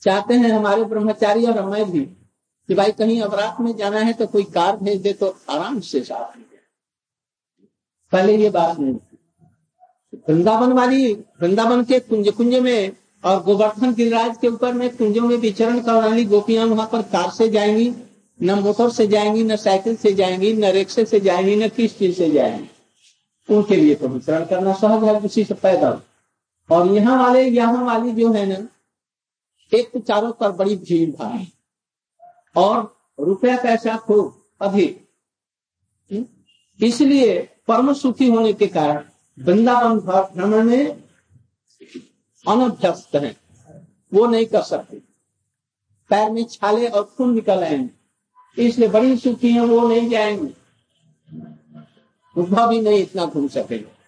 चाहते 0.00 0.34
हैं 0.34 0.50
हमारे 0.50 0.84
ब्रह्मचारी 0.84 1.46
और 1.46 1.58
हमें 1.58 1.90
भी 1.90 2.00
कि 2.68 2.74
भाई 2.74 2.92
कहीं 2.92 3.22
अपराध 3.22 3.60
में 3.60 3.76
जाना 3.76 4.00
है 4.00 4.12
तो 4.12 4.26
कोई 4.26 4.44
कार 4.44 4.76
भेज 4.76 5.02
दे 5.02 5.12
तो 5.12 5.36
आराम 5.50 5.80
से 5.80 6.04
साथ 6.04 6.36
में 6.36 6.44
पहले 8.12 8.36
ये 8.36 8.50
बात 8.50 8.78
नहीं 8.78 8.94
वृंदावन 10.28 10.72
वाली, 10.72 11.14
वृंदावन 11.14 11.84
के 11.84 12.00
कुंज 12.00 12.28
कुंज 12.28 12.54
में 12.54 12.92
और 13.24 13.42
गोवर्धन 13.42 13.94
गिरिराज 13.94 14.36
के 14.36 14.48
ऊपर 14.48 14.72
में 14.72 14.96
कुंजों 14.96 15.22
में 15.22 15.36
विचरण 15.36 15.80
कर 15.80 15.94
वाली 15.94 16.24
गोपियाँ 16.24 16.66
वहाँ 16.66 16.88
पर 16.92 17.02
कार 17.02 17.30
से 17.30 17.48
जाएँगी, 17.48 17.94
न 18.42 18.58
मोटर 18.58 18.90
से 18.90 19.06
जाएँगी, 19.06 19.44
न 19.44 19.56
साइकिल 19.56 19.96
से 19.96 20.12
जाएँगी, 20.12 20.52
न 20.52 20.64
रिक्शे 20.64 21.04
से 21.04 21.20
जाएँगी, 21.20 21.56
न 21.56 21.68
किस 21.68 21.98
चीज़ 21.98 22.16
से 22.16 22.30
जाएँगी। 22.30 22.68
उनके 23.48 23.76
लिए 23.76 23.94
तो 23.94 24.08
विचरण 24.08 24.44
करना 24.44 24.72
सहज 24.72 25.04
है, 25.04 25.20
उसी 25.20 25.44
से 25.44 25.54
पैदल। 25.54 25.98
और 26.70 26.92
यहाँ 26.94 27.22
वाले, 27.22 27.42
यहाँ 27.42 27.84
वाली 27.84 28.12
जो 28.12 28.32
है 28.32 28.46
ना, 28.46 28.68
एक 29.72 29.90
तो 29.92 30.00
चारों 30.00 30.32
पर 30.32 30.52
बड़ी 30.52 30.76
भीड़ 30.76 31.10
भाड़ 31.10 31.40
और 32.56 32.96
रुपया 33.20 33.56
पैसा 33.56 33.96
खूब 33.96 34.42
अधिक 34.60 35.08
हम्म? 36.10 36.24
इसलिए 36.80 37.38
परम 37.68 37.92
सुखी 37.92 38.26
होने 38.26 38.52
के 38.52 38.66
कारण 38.66 39.04
वृंदावन 39.38 39.98
भ्रमण 39.98 40.62
में 40.64 41.07
अनभ्यस्त 42.48 43.16
हैं। 43.16 43.36
वो 44.14 44.26
नहीं 44.26 44.46
कर 44.46 44.62
सकते। 44.62 44.96
पैर 46.10 46.30
में 46.30 46.44
छाले 46.44 46.88
और 46.88 47.04
खून 47.04 47.34
निकल 47.34 47.64
आएँगे 47.64 47.98
इसलिए 48.62 48.88
बड़ी 48.88 49.16
सुखी 49.16 49.52
है, 49.52 49.60
वो 49.60 49.88
नहीं 49.88 50.08
जाएँगे। 50.08 50.54
उद्धव 52.36 52.68
भी 52.68 52.80
नहीं 52.80 53.02
इतना 53.02 53.24
घूम 53.24 53.48
सकेंगे। 53.48 53.98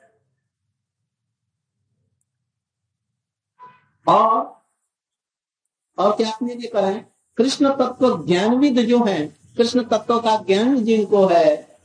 और 4.08 4.60
और 5.98 6.16
क्या 6.16 6.30
आपने 6.30 6.54
ये 6.54 6.68
करें 6.68 7.06
कृष्ण 7.36 7.70
तत्व 7.76 8.26
ज्ञानविद 8.26 8.80
जो 8.80 9.04
है, 9.04 9.26
कृष्ण 9.56 9.84
तत्व 9.84 10.20
का 10.20 10.36
ज्ञान 10.36 10.84
जिनको 10.84 11.26
है, 11.26 11.78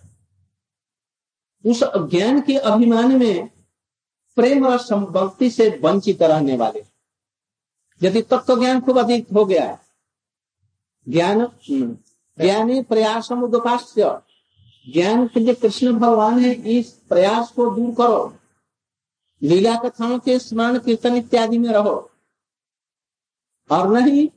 उस 1.65 1.84
ज्ञान 1.84 2.41
के 2.41 2.58
अभिमान 2.58 3.20
में 3.20 3.50
प्रेम 4.36 4.67
और 4.67 4.78
संभक्ति 4.78 5.50
से 5.50 5.80
वंचित 5.84 6.21
रहने 6.21 6.58
वाले। 6.58 6.86
यदि 8.04 8.21
तत्व 8.21 8.60
ज्ञान 8.60 8.82
खूब 8.82 9.00
अधिक 9.00 9.28
हो 9.34 9.45
गया। 9.45 9.65
है 9.65 9.80
ज्ञान 11.10 11.52
ज्ञानी 12.41 12.82
प्रयास 12.82 13.32
उदपास्य 13.32 14.21
ज्ञान 14.93 15.28
के 15.28 15.39
लिए 15.39 15.54
कृष्ण 15.54 15.93
भगवान 15.93 16.39
है, 16.39 16.54
इस 16.80 16.91
प्रयास 16.91 17.52
को 17.52 17.76
दूर 17.76 17.95
करो। 17.95 18.38
लीला 19.41 19.76
कथाओं 19.76 20.19
के 20.19 20.39
स्मरण, 20.39 20.80
कीर्तन 20.80 21.15
इत्यादि 21.15 21.58
में 21.58 21.69
रहो। 21.69 22.12
और 23.71 23.88
नहीं 23.88 24.28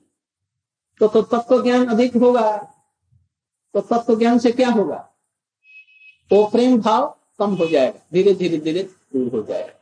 तो 0.99 1.09
तो 1.09 1.23
तत्व 1.23 1.63
ज्ञान 1.63 1.87
अधिक 1.87 2.17
होगा। 2.17 2.57
तो 3.75 3.81
तत्व 3.81 4.19
ज्ञान 4.19 4.39
से 4.39 4.53
क्या 4.53 4.71
होगा? 4.71 5.09
वो 6.33 6.47
प्रेम 6.47 6.81
भाव 6.81 7.19
कम 7.39 7.55
हो 7.55 7.67
जाएगा 7.67 8.01
धीरे 8.13 8.35
धीरे 8.35 8.57
धीरे 8.57 8.83
दूर 8.83 9.41
हो 9.41 9.43
जाएगा। 9.43 9.78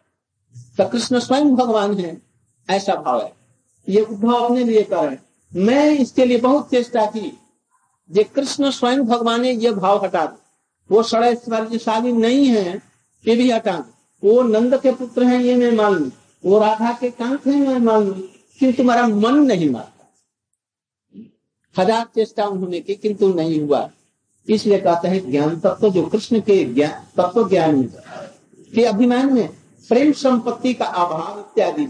तो 0.78 0.88
कृष्ण 0.88 1.18
स्वयं 1.18 1.54
भगवान 1.56 1.98
है, 1.98 2.16
ऐसा 2.68 2.94
भाव 2.94 3.20
है। 3.22 3.32
ये 3.88 4.00
उद्धव 4.02 4.32
अपने 4.34 4.64
लिए 4.64 4.82
कर 4.84 5.04
रहे 5.04 5.64
मैं 5.64 5.90
इसके 5.90 6.24
लिए 6.24 6.38
बहुत 6.40 6.70
चेष्टा 6.70 7.04
की 7.06 7.32
जे 8.10 8.24
कृष्ण 8.24 8.70
स्वयं 8.70 9.00
भगवान 9.06 9.40
ने 9.40 9.52
ये 9.52 9.70
भाव 9.72 10.04
हटा 10.04 10.24
दो। 10.26 10.38
वो 10.90 11.02
षडैश्वर्यशाली 11.02 12.12
नहीं 12.12 12.46
है, 12.46 12.82
ये 13.24 13.36
भी 13.36 13.50
हटा 13.50 13.72
दो। 13.72 14.28
वो 14.28 14.42
नंद 14.42 14.80
के 14.80 14.92
पुत्र 14.92 15.24
हैं, 15.24 15.40
ये 15.40 15.56
मैं 15.56 15.70
मान 15.72 15.94
लू। 15.94 16.10
वो 16.44 16.58
राधा 16.58 16.92
के 16.92 17.10
कांत 17.10 17.46
है, 17.46 17.56
मैं 17.56 17.78
मान 17.78 18.04
लू। 18.04 18.14
किंतु 18.60 18.76
तुम्हारा 18.76 19.06
मन 19.08 19.38
नहीं 19.42 19.70
मानता। 19.70 19.92
हज़ार 21.76 22.06
चेष्टा 22.14 22.44
उन्होंने 22.46 22.80
की, 22.80 22.94
किंतु 22.94 23.32
नहीं 23.34 23.60
हुआ। 23.60 23.88
इसलिए 24.48 24.78
कहते 24.78 25.08
हैं 25.08 25.30
ज्ञान 25.30 25.58
तत्व 25.60 25.80
तो 25.80 25.90
जो 25.90 26.06
कृष्ण 26.06 26.40
के 26.40 26.64
ज्ञान 26.64 26.92
तत्व 27.16 27.32
तो 27.32 27.48
ज्ञान 27.48 27.82
के 28.74 28.84
अभिमान 28.84 29.32
में 29.32 29.48
प्रेम 29.88 30.12
संपत्ति 30.12 30.74
का 30.74 30.84
अभाव 30.84 31.40
इत्यादि। 31.40 31.86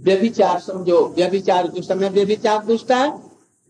व्यभिचार 0.00 0.58
समझो। 0.60 1.08
व्यभिचार 1.08 1.66
जो 1.68 1.82
समय 1.82 2.08
व्यभिचार 2.08 2.64
दुष्ट 2.64 2.90
है, 2.92 3.22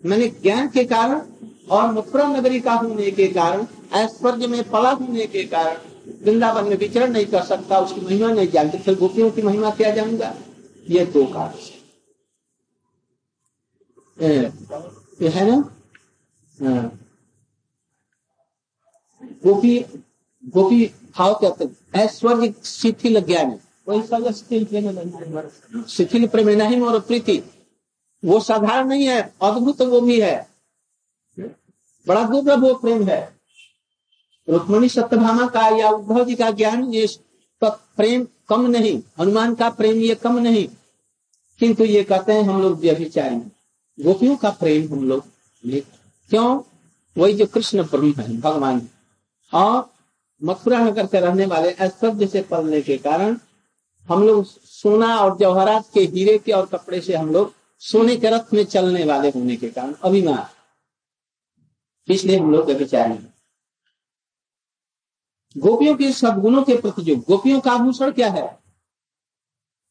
मैंने 0.05 0.29
ज्ञान 0.29 0.69
के 0.69 0.85
कारण 0.85 1.23
और 1.71 1.93
मथुरा 1.93 2.29
नगरी 2.29 2.61
का 2.61 2.73
होने 2.73 3.11
के 3.11 3.29
कारण, 3.29 3.67
ऐश्वर्य 3.93 4.47
में 4.47 4.71
पला 4.71 4.91
होने 4.91 5.27
के 5.27 5.45
कारण 5.45 5.77
वृंदावन 6.25 6.69
में 6.69 6.77
विचरण 6.77 7.13
नहीं 7.13 7.27
कर 7.27 7.43
सकता, 7.43 7.81
उसकी 7.81 8.01
महिमा 8.01 8.29
नहीं 8.29 8.49
जानती 8.49 8.79
फिर 8.79 8.99
गोपियों 8.99 9.31
की 9.31 9.43
महिमा 9.43 9.71
क्या 9.71 9.91
जाऊँगा? 9.91 10.35
ये 10.91 11.07
दो 11.07 11.27
कारण 11.27 11.55
है। 15.29 15.51
ना। 15.51 16.91
गोपी 19.45 19.85
गोपी 20.47 20.91
भाव 21.19 21.35
कहते 21.35 21.69
ऐश्वर्य 21.99 22.55
शिथिल 22.65 23.21
ज्ञान 23.21 23.59
शिथिल 25.89 26.27
प्रेम 26.27 26.49
नहीं 26.49 26.81
और 26.81 27.01
प्रीति। 27.01 27.43
वो 28.25 28.41
साधारण 28.41 28.89
नहीं 28.89 29.07
है 29.07 29.21
अद्भुत 29.43 29.83
वो 29.83 30.01
भी 30.01 30.21
है। 30.21 30.49
बड़ा 32.07 32.23
दुर्लभ 32.23 32.63
वो 32.63 32.75
प्रेम 32.75 33.03
है। 33.09 33.21
रुक्मणी 34.49 34.89
सत्यभामा 34.89 35.47
का 35.47 35.69
या 35.69 35.91
उद्धव 35.91 36.25
जी 36.25 36.35
का 36.35 36.51
ज्ञान 36.51 36.85
ये 36.95 37.09
प्रेम 37.65 38.27
कम 38.49 38.67
नहीं 38.67 39.03
हनुमान 39.19 39.55
का 39.55 39.71
प्रेम 39.71 39.97
ये 39.97 40.15
कम 40.15 40.39
नहीं। 40.39 40.69
किंतु 41.61 41.85
ये 41.85 42.03
कहते 42.05 42.33
हैं 42.33 42.43
हम 42.43 42.63
लोग 42.63 42.79
व्यभिचारी 42.81 43.37
गोपियों 43.99 44.37
का 44.37 44.51
प्रेम 44.51 44.93
हम 44.93 45.09
लोग 45.09 45.25
क्यों? 46.31 46.61
वही 47.17 47.33
जो 47.35 47.47
कृष्ण 47.47 47.83
ब्रह्म 47.83 48.15
है 48.19 48.41
भगवान। 48.41 48.89
और 49.55 49.91
नगर 50.43 51.07
से 51.07 51.21
रहने 51.21 51.47
वाले 51.47 51.69
ऐश्वर्य 51.69 52.27
से 52.27 52.43
पलने 52.43 52.83
के 52.83 52.99
कारण 52.99 53.37
हम 54.09 54.27
लोग 54.27 54.45
सोना 54.45 55.17
और 55.19 55.39
जवाहरात 55.39 55.91
के 55.95 56.01
हीरे 56.01 56.39
के 56.39 56.53
और 56.53 56.67
कपड़े 56.67 57.01
से 57.01 57.15
हम 57.15 57.33
लोग 57.33 57.55
सोने 57.79 58.17
के 58.17 58.31
रथ 58.31 58.55
में 58.55 58.65
चलने 58.65 59.05
वाले 59.05 59.29
होने 59.29 59.57
के 59.57 59.71
कारण 59.71 59.93
अभिमान। 59.93 60.47
इसलिए 62.13 62.39
हम 62.39 62.53
लोग 62.53 62.67
व्यभिचारी 62.67 63.15
गोपियों 65.57 65.97
के 65.97 66.13
सदगुणों 66.13 66.63
के 66.63 66.81
प्रति 66.81 67.03
जो 67.03 67.17
गोपियों 67.17 67.61
का 67.61 67.73
आभूषण 67.73 68.13
क्या 68.13 68.31
है? 68.31 68.59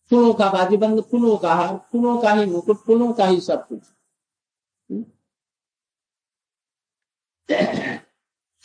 फूलों 0.09 0.33
का 0.33 0.49
बाजीबंद, 0.49 1.01
फूलों 1.01 1.37
का 1.37 1.53
हार, 1.53 1.77
फूलों 1.91 2.17
का 2.21 2.33
ही 2.33 2.45
मुकुट, 2.45 2.77
फूलों 2.77 3.13
का 3.13 3.25
ही 3.25 3.41
सब 3.41 3.67
कुछ। 3.67 3.81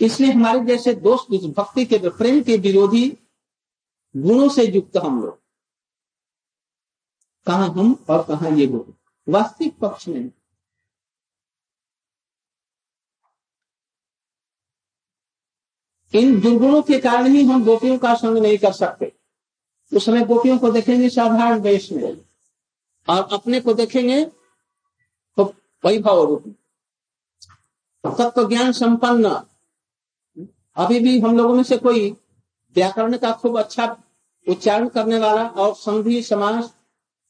इसलिए 0.00 0.32
हमारे 0.32 0.60
जैसे 0.60 0.94
दोस्त 0.94 1.30
भक्ति 1.58 1.84
के, 1.84 1.98
प्रेम 1.98 2.42
के 2.42 2.56
विरोधी 2.56 3.08
गुणों 4.16 4.48
से 4.48 4.64
युक्त 4.66 4.96
हम 4.96 5.22
लोग? 5.22 5.40
कहा 7.46 7.64
हम 7.64 8.04
और 8.10 8.22
कहा 8.22 8.48
ये 8.48 8.66
गुण 8.66 8.92
वास्तविक 9.28 9.78
पक्ष 9.78 10.08
में। 10.08 10.30
इन 16.14 16.40
दुर्गुणों 16.40 16.82
के 16.82 16.98
कारण 16.98 17.26
ही 17.26 17.44
हम 17.44 17.64
गोपियों 17.64 17.98
का 17.98 18.14
संग 18.14 18.38
नहीं 18.38 18.58
कर 18.58 18.72
सकते। 18.72 19.12
उस 19.92 20.04
समय 20.04 20.24
गोपियों 20.24 20.58
को 20.58 20.70
देखेंगे 20.70 21.08
साधारण 21.08 21.60
वेश 21.60 21.92
में। 21.92 22.24
और 23.08 23.28
अपने 23.32 23.60
को 23.60 23.74
देखेंगे 23.74 24.24
तो 25.36 25.44
वैभव 25.84 26.24
रूप। 26.24 26.44
तत्व 28.18 28.48
ज्ञान 28.48 28.72
संपन्न 28.72 29.46
अभी 30.76 31.00
भी 31.00 31.20
हम 31.20 31.36
लोगों 31.38 31.54
में 31.54 31.62
से 31.62 31.76
कोई 31.76 32.10
व्याकरण 32.74 33.16
का 33.16 33.32
खूब 33.32 33.58
अच्छा 33.58 33.96
उच्चारण 34.48 34.88
करने 34.88 35.18
वाला 35.18 35.48
और 35.48 35.74
संधि 35.74 36.22
समास 36.22 36.74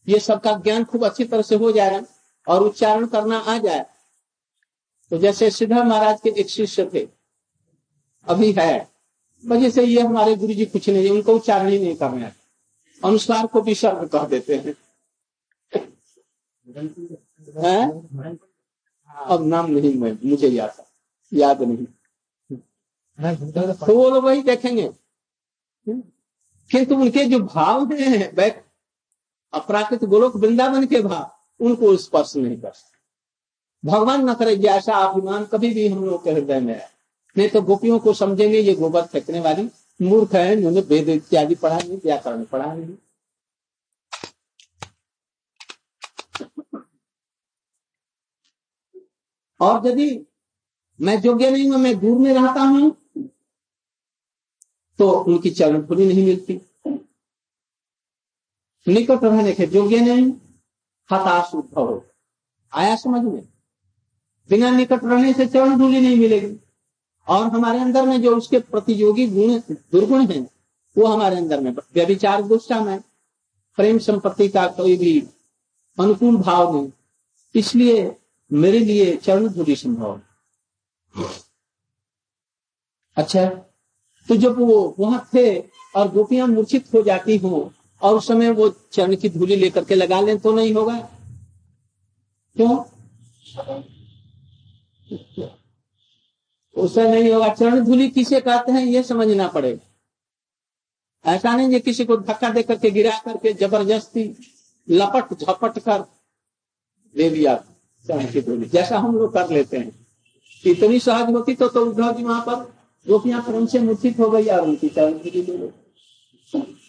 ये 0.09 0.19
सबका 0.19 0.53
ज्ञान 0.59 0.85
खूब 0.85 1.05
अच्छी 1.05 1.25
तरह 1.25 1.43
से 1.43 1.57
हो 1.57 1.73
जाए 1.73 2.05
और 2.49 2.63
उच्चारण 2.63 3.07
करना 3.07 3.39
आ 3.39 3.59
जाए। 3.59 3.87
तो 5.11 5.19
जैसे 5.19 5.51
सिद्धा 5.51 5.85
महाराज 5.85 6.21
के 6.21 6.31
एक 6.31 6.51
शिष्य 6.51 6.91
थे, 6.95 7.09
अभी 8.29 8.53
है। 8.53 8.93
वजह 9.47 9.71
से 9.71 9.85
ये 9.85 10.01
हमारे 10.01 10.35
गुरु 10.35 10.55
जी 10.55 10.67
कुछ 10.67 10.89
नहीं, 10.91 11.11
उनको 11.11 11.35
उच्चारण 11.35 11.69
ही 11.69 11.79
नहीं 11.79 11.95
करना 11.95 12.27
है। 12.27 12.37
अनुसार 13.05 13.47
को 13.47 13.61
भी 13.61 13.75
शर्म 13.75 14.07
कह 14.07 14.25
देते 14.25 14.57
हैं। 14.57 14.75
है? 17.59 17.91
अब 19.27 19.47
नाम 19.47 19.71
नहीं, 19.71 19.95
मैं 19.95 20.19
मुझे 20.25 20.49
याद 20.49 20.85
याद 21.33 21.63
नहीं। 21.63 21.87
तो 23.19 23.95
वो 23.95 24.09
लोग 24.11 24.25
वही 24.25 24.43
देखेंगे। 24.43 24.89
किंतु 25.87 26.97
उनके 26.97 27.25
जो 27.25 27.39
भाव 27.39 27.93
हैं 27.93 28.33
अपराकृत 29.53 30.05
गोलोक 30.05 30.37
वृंदावन 30.37 30.87
के 30.87 31.01
भाव, 31.03 31.31
उनको 31.61 31.97
स्पर्श 31.97 32.37
नहीं 32.37 32.57
कर 32.61 32.71
सकते। 32.71 33.91
भगवान 33.91 34.29
न 34.31 34.35
करे 34.35 34.57
जैसा 34.57 34.97
अभिमान 34.99 35.45
कभी 35.45 35.71
भी 35.75 35.87
हम 35.89 36.05
लोग 36.05 36.25
के 36.25 36.31
हृदय 36.31 36.61
में 36.61 36.75
है। 36.75 36.91
नहीं 37.37 37.49
तो 37.49 37.63
गोपियों 37.63 37.99
को 37.99 38.13
समझेंगे, 38.15 38.59
ये 38.59 38.75
गोबर 38.75 39.03
फेंकने 39.03 39.41
वाली 39.41 39.69
मूर्ख 40.01 40.35
है 40.35 40.57
उन्होंने 40.57 40.81
वेद 40.81 41.09
इत्यादि 41.09 41.55
पढ़ा 41.55 41.79
नहीं, 41.79 41.99
व्याकरण 41.99 42.45
पढ़ा 42.45 42.73
नहीं। 42.75 42.97
और 49.61 49.87
यदि 49.87 50.27
मैं 51.01 51.21
योग्य 51.25 51.51
नहीं 51.51 51.71
हूँ, 51.71 51.79
मैं 51.79 51.99
दूर 52.01 52.19
में 52.19 52.33
रहता 52.35 52.61
हूँ 52.63 52.97
तो 55.03 55.11
उनकी 55.11 55.51
चरण 55.51 55.87
खुली 55.87 56.07
नहीं 56.07 56.25
मिलती। 56.27 56.61
निकट 58.89 59.25
रहने 59.25 59.53
के 59.53 59.65
योग्य 59.65 60.01
नहीं, 60.01 60.33
हताश 61.13 61.55
उद्भव 61.55 61.87
हो 61.87 62.05
आया 62.73 62.97
समझ 62.97 63.23
में? 63.23 63.49
बिना 64.51 64.71
निकट 64.71 65.05
रहने 65.05 65.33
से 65.33 65.47
चरण 65.47 65.79
धूलि 65.79 66.01
नहीं 66.01 66.17
मिलेगी। 66.17 66.57
और 67.29 67.47
हमारे 67.47 67.81
अंदर 67.81 68.07
में 68.07 68.23
जो 68.23 68.37
उसके 68.37 68.59
प्रतियोगी 68.59 69.27
गुण, 69.27 69.59
दुर्गुण 69.71 70.27
है, 70.27 70.41
वो 70.99 71.07
हमारे 71.07 71.37
अंदर 71.37 71.61
में 71.61 71.71
व्यभिचार 71.71 72.43
गुस्सा 72.43 72.81
में 72.81 73.01
प्रेम 73.77 73.99
संपत्ति 73.99 74.49
का 74.49 74.67
कोई 74.69 74.97
भी 74.97 75.21
अनुकूल 76.01 76.37
भाव 76.37 76.77
नहीं। 76.77 76.93
इसलिए 77.55 78.17
मेरे 78.53 78.79
लिए 78.79 79.17
चरण 79.17 79.49
धूलि 79.49 79.77
संभव 79.77 80.21
अच्छा 83.17 83.72
तो 84.29 84.37
जब 84.37 84.59
वो 84.59 84.95
वहाँ 84.99 85.29
थे 85.35 85.59
और 85.97 86.11
गोपियाँ 86.13 86.47
मूर्छित 86.47 86.93
हो 86.95 87.03
जाती 87.03 87.37
हो 87.37 87.73
और 88.03 88.15
उस 88.15 88.27
समय 88.29 88.51
वो 88.51 88.69
चरण 88.93 89.17
की 89.17 89.29
धूली 89.29 89.57
लेकर 89.57 89.85
के 89.85 89.95
लगा 89.95 90.21
लें 90.21 90.39
तो 90.39 90.53
नहीं 90.53 90.73
होगा। 90.75 90.99
क्यों? 92.57 92.77
उससे 96.77 97.09
नहीं 97.11 97.33
होगा। 97.33 97.49
चरण 97.49 97.85
धूली 97.85 98.09
किसे 98.09 98.41
कहते 98.41 98.73
हैं 98.73 98.85
ये 98.87 99.03
समझना 99.03 99.49
पड़ेगा 99.49 101.33
ऐसा 101.33 101.57
नहीं 101.57 101.73
है 101.73 101.81
किसी 101.81 102.05
को 102.05 102.17
धक्का 102.17 102.51
दे 102.51 102.63
करके 102.63 102.91
गिरा 102.91 103.19
करके 103.25 103.53
ज़बरदस्ती 103.53 104.25
लपट 104.89 105.35
झपट 105.35 105.79
कर 105.79 106.01
दे 107.17 107.29
दिया 107.31 107.55
चरण 108.07 108.33
की 108.33 108.41
धूली। 108.41 108.69
जैसा 108.69 108.99
हम 108.99 109.17
लोग 109.17 109.33
कर 109.35 109.51
लेते 109.51 109.79
हैं। 109.79 110.07
इतनी 110.65 110.99
सहज 110.99 111.31
होती 111.35 111.55
तो, 111.55 111.69
तो 111.69 111.85
उद्धव 111.87 112.13
जी 112.17 112.25
वहाँ 112.25 112.43
पर 112.49 112.82
गोपियाँ 113.07 113.45
क्रम 113.45 113.67
से 113.67 113.79
मूर्छित 113.79 114.19
हो 114.21 114.31
गई 114.31 114.47
और 114.47 114.61
उनकी 114.61 114.89
चरण 114.89 115.19
की 115.19 115.43
धूली 115.47 115.69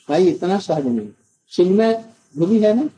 भाई, 0.09 0.27
इतना 0.27 0.57
सहज 0.59 0.85
नहीं। 0.85 1.09
सिंह 1.51 1.75
में 1.75 2.13
धूली 2.37 2.59
है 2.59 2.73
ना? 2.73 2.89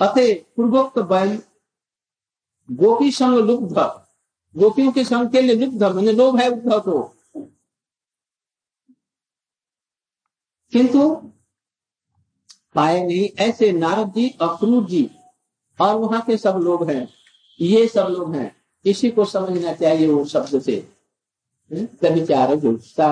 अतः 0.00 0.34
पूर्वोक्त 0.56 0.98
बैल 0.98 1.36
गोपी 2.68 3.10
संग 3.10 3.38
लुब्ध 3.38 3.78
गोपियों 4.54 4.92
के 4.92 5.04
संग 5.04 5.30
के 5.30 5.40
लिए 5.42 5.56
लुब्ध 5.56 5.82
मैंने 5.82 6.12
लोभ 6.12 6.36
है 6.36 6.48
उद्धव 6.48 6.80
को 6.80 7.02
किंतु 10.72 11.14
पाए 12.74 13.06
नहीं 13.06 13.28
ऐसे 13.38 13.70
नारद 13.72 14.12
जी 14.14 14.28
अक्रूर 14.42 14.84
जी, 14.84 15.10
और 15.80 15.94
वहाँ 15.94 16.20
के 16.20 16.36
सब 16.36 16.56
लोग 16.56 16.90
हैं। 16.90 17.08
ये 17.60 17.86
सब 17.88 18.06
लोग 18.10 18.34
हैं। 18.34 18.56
इसी 18.84 19.10
को 19.10 19.24
समझना 19.24 19.72
चाहिए 19.72 20.08
वो 20.08 20.24
शब्द 20.24 20.60
से। 20.62 20.76
व्यभिचार 21.72 22.54
गुस्सा 22.56 23.08